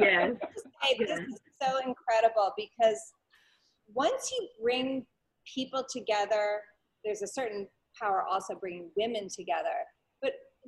[0.00, 0.32] yes.
[0.82, 3.00] Hey, this is so incredible because
[3.94, 5.06] once you bring
[5.54, 6.60] people together,
[7.04, 7.68] there's a certain
[8.00, 9.84] power also bringing women together.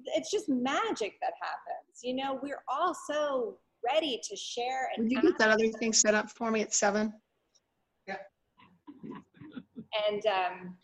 [0.04, 2.00] But it's just magic that happens.
[2.02, 3.58] You know, we're all so
[3.90, 6.74] ready to share and Would you get that other thing set up for me at
[6.74, 7.12] seven?
[8.06, 8.16] Yeah.
[10.08, 10.76] and um,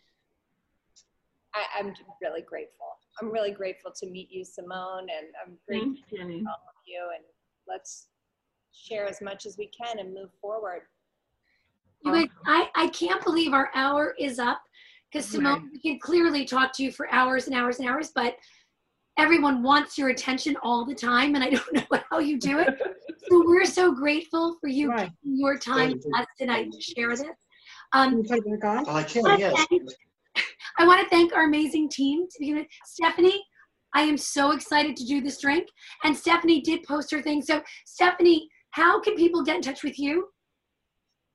[1.53, 2.85] I, I'm really grateful.
[3.21, 6.41] I'm really grateful to meet you, Simone, and I'm grateful Thanks, Jenny.
[6.41, 7.01] to all of you.
[7.15, 7.23] And
[7.67, 8.07] let's
[8.73, 10.81] share as much as we can and move forward.
[12.03, 14.61] You guys, I, I can't believe our hour is up
[15.11, 18.35] because Simone, we can clearly talk to you for hours and hours and hours, but
[19.17, 22.69] everyone wants your attention all the time, and I don't know how you do it.
[23.29, 25.09] so we're so grateful for you Right.
[25.23, 27.25] giving your time to us tonight to share this.
[27.93, 28.85] Um, Can you put it back on?
[28.87, 29.53] Oh, I can, I yes.
[29.53, 29.91] wanna thank-
[30.79, 32.67] I want to thank our amazing team to begin with.
[32.85, 33.43] Stephanie,
[33.95, 35.67] I am so excited to do this drink.
[36.03, 37.41] And Stephanie did post her thing.
[37.41, 40.27] So, Stephanie, how can people get in touch with you?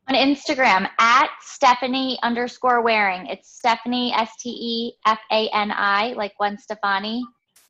[0.09, 3.27] on Instagram at Stephanie underscore wearing.
[3.27, 7.23] It's Stephanie S T E F A N I, like one Stefani.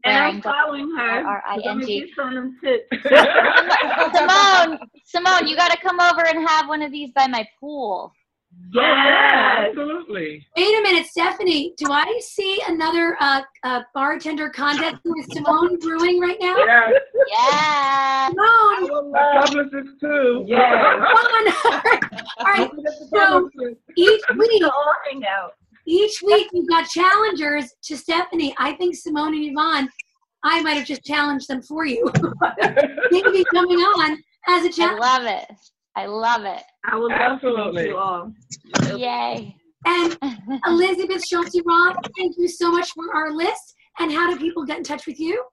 [0.04, 1.24] And I'm following her.
[1.26, 1.68] R-R-I-N-G.
[1.68, 2.86] I'm gonna get some of them tips.
[4.16, 8.12] Simone, Simone, you got to come over and have one of these by my pool.
[8.74, 9.68] yes.
[9.68, 10.44] Absolutely.
[10.56, 11.72] Wait a minute, Stephanie.
[11.78, 16.56] Do I see another uh, uh, bartender contest with Simone brewing right now?
[16.58, 16.90] Yeah.
[17.30, 18.28] Yeah.
[18.28, 20.44] Simone, My publicist too.
[20.46, 20.98] Yeah.
[20.98, 21.52] come on.
[22.38, 22.70] All right.
[23.14, 23.50] So
[23.96, 25.52] each week, all hang out.
[25.86, 28.54] Each week we've got challengers to Stephanie.
[28.58, 29.88] I think Simone and Yvonne,
[30.44, 32.10] I might have just challenged them for you.
[33.10, 34.18] they could be coming on
[34.48, 35.02] as a I challenge.
[35.02, 35.56] I love it.
[35.94, 36.62] I love it.
[36.84, 37.82] I would love to Absolutely.
[37.82, 38.32] meet you all.
[38.96, 39.56] Yay.
[39.84, 40.16] And
[40.66, 43.74] Elizabeth Schulte Roth, thank you so much for our list.
[43.98, 45.44] And how do people get in touch with you?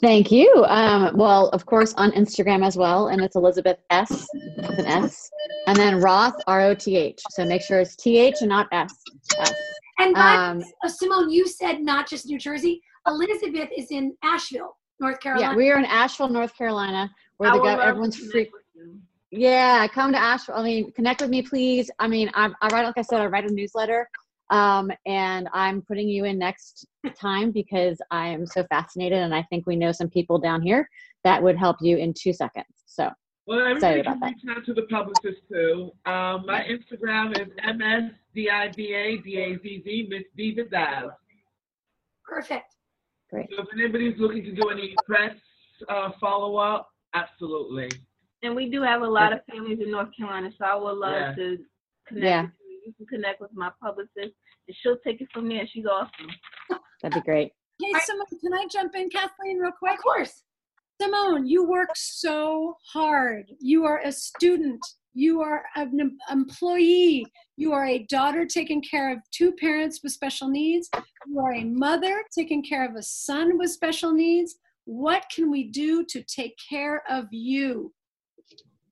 [0.00, 0.64] Thank you.
[0.68, 4.26] Um, well, of course, on Instagram as well, and it's Elizabeth S
[4.56, 5.28] with an S,
[5.66, 7.20] and then Roth R O T H.
[7.30, 8.92] So make sure it's T H and not S.
[9.38, 9.52] S.
[9.98, 12.80] And by Um, Simone, you said not just New Jersey.
[13.06, 15.50] Elizabeth is in Asheville, North Carolina.
[15.50, 18.48] yeah, we are in Asheville, North Carolina, where the gov- everyone's free.
[19.32, 20.56] Yeah, come to Asheville.
[20.56, 21.90] I mean, connect with me, please.
[21.98, 24.08] I mean, I, I write, like I said, I write a newsletter,
[24.50, 26.86] um, and I'm putting you in next
[27.18, 30.88] time because I am so fascinated, and I think we know some people down here
[31.24, 32.66] that would help you in two seconds.
[32.86, 33.10] So,
[33.46, 35.90] Well, Excited everybody can about reach out to the publicist too.
[36.06, 37.48] Um, my Instagram is
[38.36, 41.10] msdivadazz, Miss Diva Dive.
[42.24, 42.74] Perfect.
[43.30, 43.48] great.
[43.56, 45.34] So if anybody's looking to do any press
[45.88, 47.88] uh, follow up, absolutely.
[48.42, 51.12] And we do have a lot of families in North Carolina, so I would love
[51.12, 51.34] Yeah.
[51.34, 51.58] to
[52.06, 52.46] connect Yeah.
[52.84, 52.94] With you.
[52.98, 55.66] You can connect with my publicist, and she'll take it from there.
[55.66, 56.80] She's awesome.
[57.02, 57.52] That'd be great.
[57.80, 59.94] Hey, Simone, can I jump in, Kathleen, real quick?
[59.94, 60.42] Of course.
[61.00, 63.46] Simone, you work so hard.
[63.58, 64.80] You are a student.
[65.14, 67.24] You are an employee.
[67.56, 70.88] You are a daughter taking care of two parents with special needs.
[71.26, 74.56] You are a mother taking care of a son with special needs.
[74.84, 77.92] What can we do to take care of you?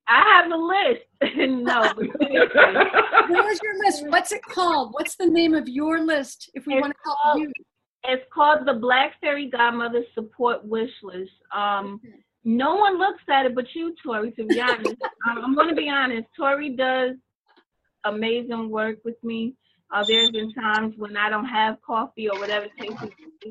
[0.08, 1.36] I have a list.
[1.36, 2.06] no, but.
[3.30, 4.06] Where's your list?
[4.08, 4.92] What's it called?
[4.94, 7.52] What's the name of your list if we It's want to help called- you?
[8.04, 11.32] It's called the Black Fairy Godmother Support Wish List.
[11.54, 12.00] Um,
[12.44, 14.94] no one looks at it but you, Tori, to be honest.
[15.28, 16.26] um, I'm going to be honest.
[16.36, 17.16] Tori does
[18.04, 19.54] amazing work with me.
[19.90, 22.92] Uh, there's been times when I don't have coffee or whatever case.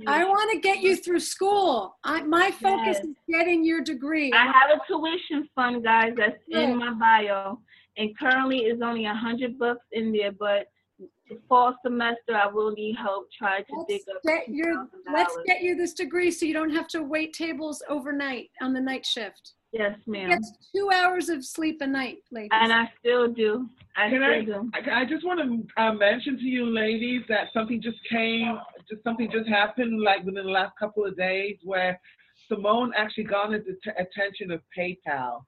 [0.06, 1.98] I want to get you through school.
[2.04, 3.06] I, my focus Yes.
[3.06, 4.32] is getting your degree.
[4.34, 7.60] I have a tuition fund, guys, that's in my bio,
[7.98, 10.32] and currently is only a hundred bucks in there.
[10.32, 10.68] But
[11.00, 14.24] the fall semester, I will need help trying to dig Let's up.
[14.24, 18.52] get your, let's get you this degree so you don't have to wait tables overnight
[18.62, 19.54] on the night shift.
[19.72, 20.30] Yes, ma'am.
[20.30, 22.50] gets two hours of sleep a night, ladies.
[22.52, 23.68] And I still do.
[23.96, 24.92] I Can still I, do.
[24.92, 28.58] I, I just want to uh, mention to you ladies that something just came,
[28.90, 32.00] just something just happened like within the last couple of days where
[32.48, 35.42] Simone actually garnered the t- attention of PayPal.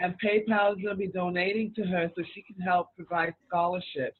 [0.00, 4.18] And PayPal is going to be donating to her so she can help provide scholarships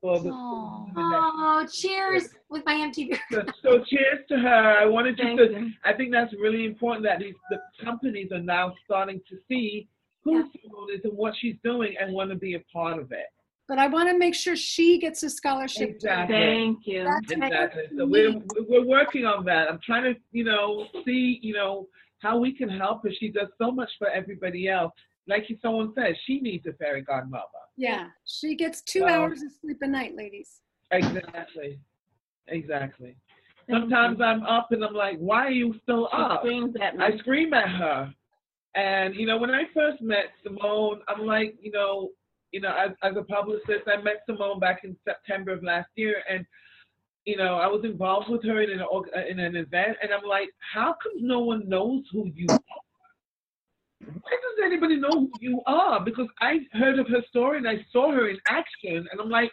[0.00, 0.86] for the Aw.
[0.96, 3.18] Oh, cheers with my empty beer.
[3.30, 4.78] so, so cheers to her.
[4.80, 5.70] I wanted just Thank to, you.
[5.84, 9.88] I think that's really important that these the companies are now starting to see
[10.22, 10.42] who Yeah.
[10.62, 13.26] Simone is and what she's doing and want to be a part of it.
[13.66, 15.90] But I want to make sure she gets a scholarship.
[15.90, 15.94] too.
[15.96, 16.36] Exactly.
[16.36, 17.04] Thank you.
[17.04, 17.82] That's Exactly.
[17.96, 19.68] So we we're we're working on that.
[19.68, 21.86] I'm trying to, you know, see, you know,
[22.20, 23.10] how we can help her.
[23.20, 24.92] She does so much for everybody else.
[25.26, 27.44] Like someone said, she needs a fairy godmother.
[27.78, 30.60] Yeah, she gets two So- hours of sleep a night, ladies.
[30.90, 31.78] Exactly.
[32.48, 33.14] Exactly.
[33.70, 36.40] Sometimes I'm up and I'm like, why are you still up?
[36.40, 37.04] screams at me.
[37.04, 38.12] I scream at her.
[38.74, 42.10] And you know, when I first met Simone, I'm like, you know,
[42.50, 46.16] you know, as, as a publicist, I met Simone back in September of last year,
[46.28, 46.46] and
[47.26, 50.26] you know, I was involved with her in an uh, in an event, and I'm
[50.26, 52.60] like, how come no one knows who you are?
[54.12, 56.04] Why does anybody know who you are?
[56.04, 59.50] Because I heard of her story and I saw her in action, and I'm like,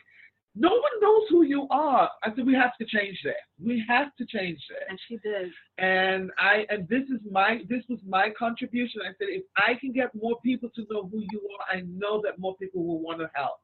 [0.58, 2.10] no one knows who you are.
[2.24, 3.44] I said, we have to change that.
[3.62, 5.52] We have to change that And she did.
[5.78, 9.02] and I and this is my this was my contribution.
[9.04, 12.22] I said if I can get more people to know who you are, I know
[12.24, 13.58] that more people will want to help.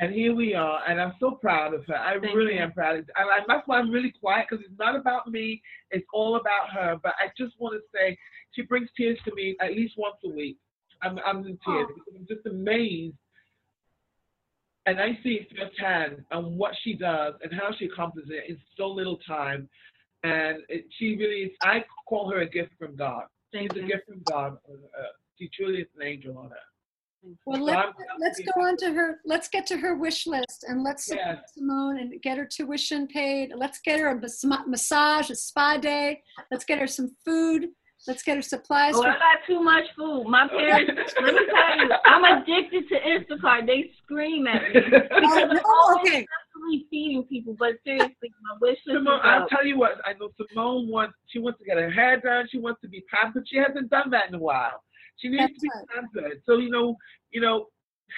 [0.00, 1.94] And here we are, and I'm so proud of her.
[1.94, 2.60] I Thank really you.
[2.60, 2.96] am proud.
[2.96, 5.60] Of, and I, that's why I'm really quiet because it's not about me.
[5.90, 6.96] It's all about her.
[7.02, 8.16] But I just want to say
[8.52, 10.56] she brings tears to me at least once a week.
[11.02, 11.94] I'm I'm in tears Oh.
[11.94, 13.14] because I'm just amazed.
[14.86, 18.58] And I see it firsthand on what she does and how she accomplishes it in
[18.78, 19.68] so little time
[20.22, 21.50] and it, she really is.
[21.62, 23.24] I call her a gift from God.
[23.52, 24.58] Thank She's a gift from God.
[24.68, 25.02] Uh,
[25.38, 26.56] she truly is an angel on her.
[27.44, 30.82] Well, let's, I'm- let's go on to her, let's get to her wish list and
[30.82, 31.52] let's support Yes.
[31.54, 33.52] Simone and get her tuition paid.
[33.54, 36.22] Let's get her a mas- massage, a spa day.
[36.50, 37.68] Let's get her some food.
[38.08, 38.94] Let's get her supplies.
[38.96, 40.24] Oh, for- I got too much food.
[40.24, 43.66] My parents, let me tell you, I'm addicted to Instacart.
[43.66, 44.80] They scream at me.
[45.12, 46.26] Oh, no, okay.
[46.26, 49.92] Constantly feeding people, but seriously, my wish list Simone, is I'll tell you what.
[50.06, 51.14] I know Simone wants.
[51.26, 52.46] She wants to get her hair done.
[52.50, 53.46] She wants to be pampered.
[53.48, 54.82] She hasn't done that in a while.
[55.20, 55.86] She needs That's to be right.
[55.94, 56.42] pampered.
[56.46, 56.96] So you know,
[57.30, 57.66] you know,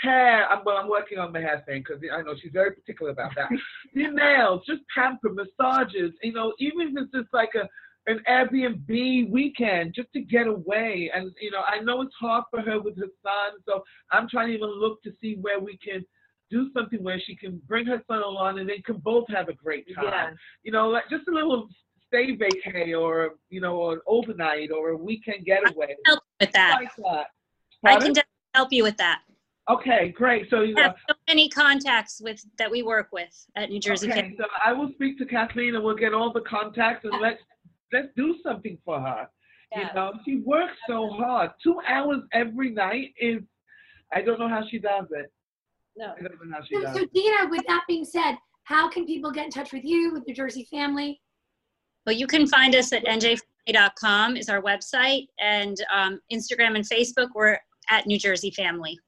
[0.02, 0.48] hair.
[0.50, 0.76] I'm well.
[0.76, 3.48] I'm working on the hair thing because I know she's very particular about that.
[3.94, 6.12] the nails, just pamper, massages.
[6.22, 7.68] You know, even if it's just like a
[8.06, 11.10] an Airbnb weekend just to get away.
[11.14, 14.48] And you know, I know it's hard for her with her son, so I'm trying
[14.48, 16.04] to even look to see where we can
[16.50, 19.54] do something where she can bring her son along and they can both have a
[19.54, 20.04] great time.
[20.04, 20.30] Yeah.
[20.64, 21.68] You know, like just a little
[22.12, 25.96] stay vacay or you know, an overnight or a weekend getaway.
[26.04, 26.80] help you with that.
[26.80, 27.26] Like that.
[27.84, 28.22] I can definitely
[28.54, 29.22] help you with that.
[29.70, 30.50] Okay, great.
[30.50, 34.10] So you have uh, so many contacts with that we work with at New Jersey.
[34.10, 34.36] okay, Family.
[34.38, 37.40] so I will speak to Kathleen and we'll get all the contacts and let's
[37.92, 39.28] let's do something for her.
[39.70, 39.90] Yes.
[39.94, 41.52] You know, she works so hard.
[41.62, 43.40] Two hours every night is
[44.12, 45.32] I don't know how she does it.
[45.96, 46.12] No.
[46.18, 47.06] I don't know how she So, does so.
[47.14, 50.34] Dina, with that being said, how can people get in touch with you, with New
[50.34, 51.20] Jersey family?
[52.06, 57.28] Well, you can find us at njfamily.com is our website, and um, Instagram and Facebook.
[57.34, 57.58] We're
[57.90, 58.98] at New Jersey Family.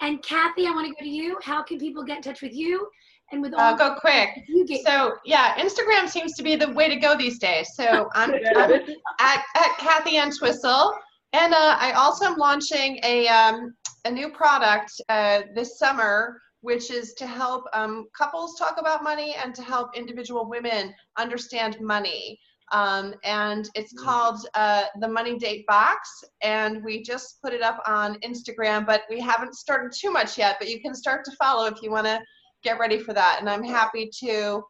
[0.00, 1.38] And Kathy, I want to go to you.
[1.42, 2.88] How can people get in touch with you
[3.30, 4.30] and with all I'll go quick.
[4.48, 4.84] you get?
[4.84, 7.68] So yeah, Instagram seems to be the way to go these days.
[7.74, 8.72] So I'm, I'm
[9.20, 10.92] at, at Kathy Ann Twistle.
[11.32, 13.74] And uh, I also am launching a, um,
[14.04, 19.34] a new product uh, this summer, which is to help um, couples talk about money
[19.42, 22.38] and to help individual women understand money.
[22.70, 26.24] Um, and it's called uh, the Money Date Box.
[26.40, 30.56] And we just put it up on Instagram, but we haven't started too much yet.
[30.58, 32.18] But you can start to follow if you want to
[32.62, 33.38] get ready for that.
[33.40, 34.62] And I'm happy to,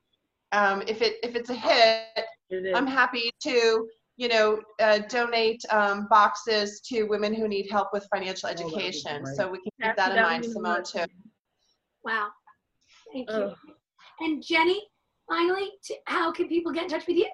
[0.51, 2.75] um, if it if it's a hit, It is.
[2.75, 3.87] I'm happy to,
[4.17, 8.61] you know, uh, donate um, boxes to women who need help with financial Oh, that
[8.61, 9.23] education.
[9.23, 9.37] great.
[9.37, 11.05] So we can keep Kathy, that in mind, Simone, too.
[12.05, 12.29] Wow.
[13.13, 13.37] Thank you.
[13.37, 13.57] Ugh.
[14.21, 14.83] And Jenny,
[15.29, 17.29] finally, t- how can people get in touch with you?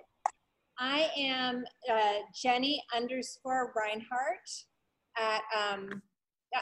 [0.78, 4.48] I am uh, Jenny underscore Reinhardt
[5.18, 6.02] at um,
[6.52, 6.60] yeah,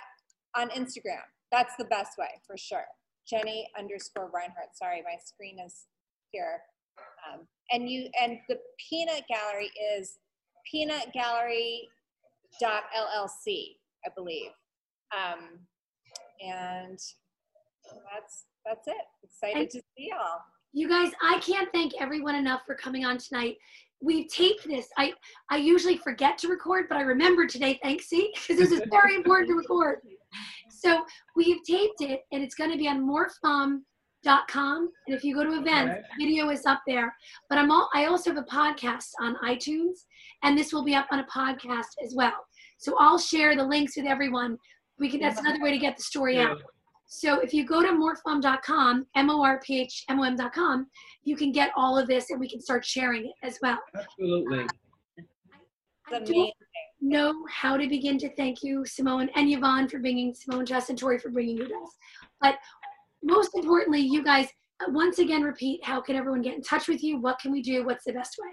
[0.57, 1.23] on Instagram.
[1.53, 2.87] That's the best way for sure.
[3.29, 4.75] Jenny underscore Reinhardt.
[4.75, 5.87] Sorry, my screen is
[6.31, 6.61] here.
[7.31, 8.59] Um, and you and the
[8.89, 10.19] Peanut Gallery is
[10.71, 11.89] Peanut Gallery
[12.61, 14.51] dot LLC, I believe.
[15.13, 15.59] Um,
[16.41, 16.99] and
[18.13, 18.95] that's that's it.
[19.23, 20.41] Excited And- to see y'all.
[20.73, 23.57] You guys, I can't thank everyone enough for coming on tonight.
[24.03, 24.89] we've taped this.
[24.99, 25.15] I
[25.51, 27.79] I usually forget to record, but I remember today.
[27.83, 30.01] Thanks, see, because this is very important to record.
[30.69, 31.03] So
[31.35, 34.91] we've taped it, and it's going to be on morphmom.com.
[35.07, 36.27] And if you go to events, Okay.
[36.27, 37.15] video is up there.
[37.49, 40.05] But I'm all, I also have a podcast on iTunes,
[40.43, 42.45] and this will be up on a podcast as well.
[42.79, 44.59] So I'll share the links with everyone.
[44.99, 45.21] We can.
[45.21, 46.59] That's another way to get the story out.
[47.07, 50.87] So if you go to morphmom.com, M-O-R-P-H-M-O-M.com,
[51.23, 53.79] you can get all of this and we can start sharing it as well.
[53.97, 54.67] Absolutely.
[56.13, 56.53] I don't
[57.01, 61.19] know how to begin to thank you, Simone and Yvonne for bringing, Simone, Justin, Tori
[61.19, 61.97] for bringing you this.
[62.41, 62.57] But
[63.23, 64.49] most importantly, you guys,
[64.81, 67.21] uh, once again, repeat, how can everyone get in touch with you?
[67.21, 67.85] What can we do?
[67.85, 68.51] What's the best way?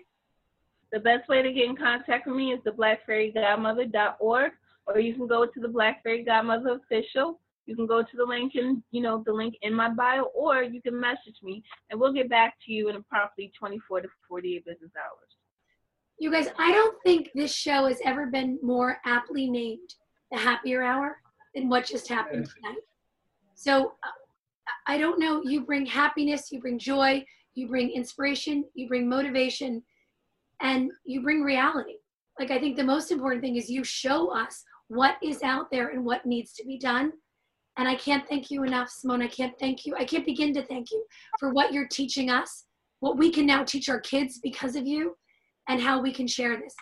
[0.91, 4.51] The best way to get in contact with me is the blackfairygodmother.org,
[4.85, 7.39] or you can go to the Black Fairy Godmother official.
[7.65, 10.64] You can go to the link in, you know, the link in my bio, or
[10.64, 14.65] you can message me, and we'll get back to you in approximately 24 to 48
[14.65, 15.38] business hours.
[16.19, 19.95] You guys, I don't think this show has ever been more aptly named
[20.31, 21.18] the happier hour
[21.56, 22.81] than what just happened tonight.
[23.56, 24.10] So uh,
[24.88, 27.26] I don't know, you bring happiness, you bring joy,
[27.56, 29.84] you bring inspiration, you bring motivation,
[30.61, 31.95] and you bring reality.
[32.40, 35.90] Like, I think the most important thing is you show us what is out there
[35.90, 37.14] and what needs to be done.
[37.78, 39.22] And I can't thank you enough, Simone.
[39.22, 39.95] I can't thank you.
[39.95, 41.04] I can't begin to thank you
[41.40, 42.66] for what you're teaching us,
[43.00, 45.16] what we can now teach our kids because of you,
[45.68, 46.76] and how we can share this.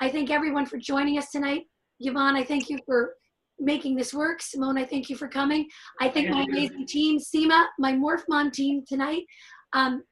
[0.00, 1.64] I thank everyone for joining us tonight.
[2.00, 3.14] Yvonne, I thank you for
[3.58, 4.40] making this work.
[4.40, 5.66] Simone, I thank you for coming.
[6.00, 9.24] I thank my amazing team, SEMA, my Morph Mom team tonight.
[9.72, 10.04] Um,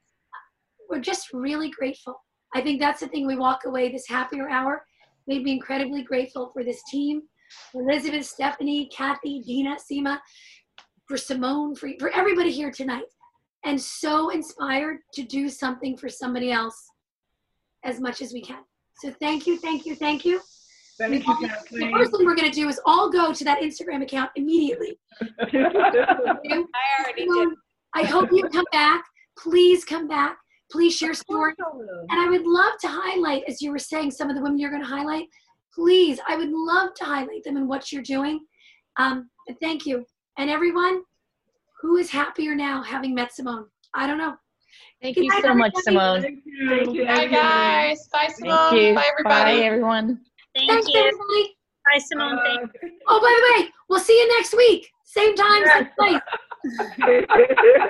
[0.89, 2.15] we're just really grateful.
[2.53, 4.83] I think that's the thing we walk away this happier hour.
[5.27, 7.21] Made me incredibly grateful for this team,
[7.73, 10.21] Elizabeth, Stephanie, Kathy, Dina, SEMA,
[11.07, 13.05] for Simone, for, for everybody here tonight.
[13.65, 16.89] And so inspired to do something for somebody else
[17.83, 18.63] as much as we can.
[19.01, 20.41] So thank you, thank you, thank you.
[20.97, 23.61] Thank We- you, The first thing we're going to do is all go to that
[23.61, 24.99] Instagram account immediately.
[25.39, 26.67] I
[26.99, 27.49] already did.
[27.93, 29.03] I hope you come back.
[29.37, 30.37] Please come back.
[30.71, 31.55] Please share stories.
[32.09, 34.71] And I would love to highlight, as you were saying, some of the women you're
[34.71, 35.25] going to highlight.
[35.77, 38.39] Please, I would love to highlight them and what you're doing.
[38.97, 40.03] Um, but thank you.
[40.39, 41.03] And everyone,
[41.81, 43.67] who is happier now having met Simone?
[43.93, 44.33] I don't know.
[45.03, 45.73] Thank Good you night, so much.
[45.77, 46.21] Simone.
[46.23, 46.69] Thank you.
[46.69, 47.05] Thank you.
[47.05, 48.07] Bye, guys.
[48.11, 48.71] Bye, Simone.
[48.71, 48.95] Thank you.
[48.95, 49.59] Bye, everybody.
[49.59, 50.19] Bye, everyone.
[50.55, 50.99] Thank Thanks, you.
[50.99, 51.55] everybody.
[51.85, 52.39] Bye, Simone.
[52.43, 52.89] Thank you.
[53.07, 54.89] Oh, by the way, we'll see you next week.
[55.05, 56.21] Same time, same place.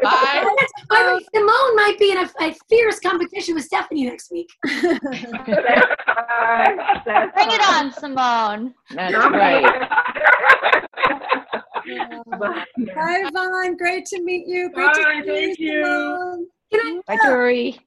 [0.03, 0.43] Bye.
[0.89, 4.49] By the Simone might be in a, a fierce competition with Stephanie next week.
[4.63, 4.85] Bring
[7.51, 8.73] it on, Simone.
[8.91, 9.89] That's right.
[12.95, 13.77] Bye, Yvonne.
[13.77, 14.69] Great to meet you.
[14.71, 15.83] Great to Bye, thank you.
[15.83, 16.47] Simone.
[16.71, 17.05] Good night.
[17.07, 17.79] Bye, Tori.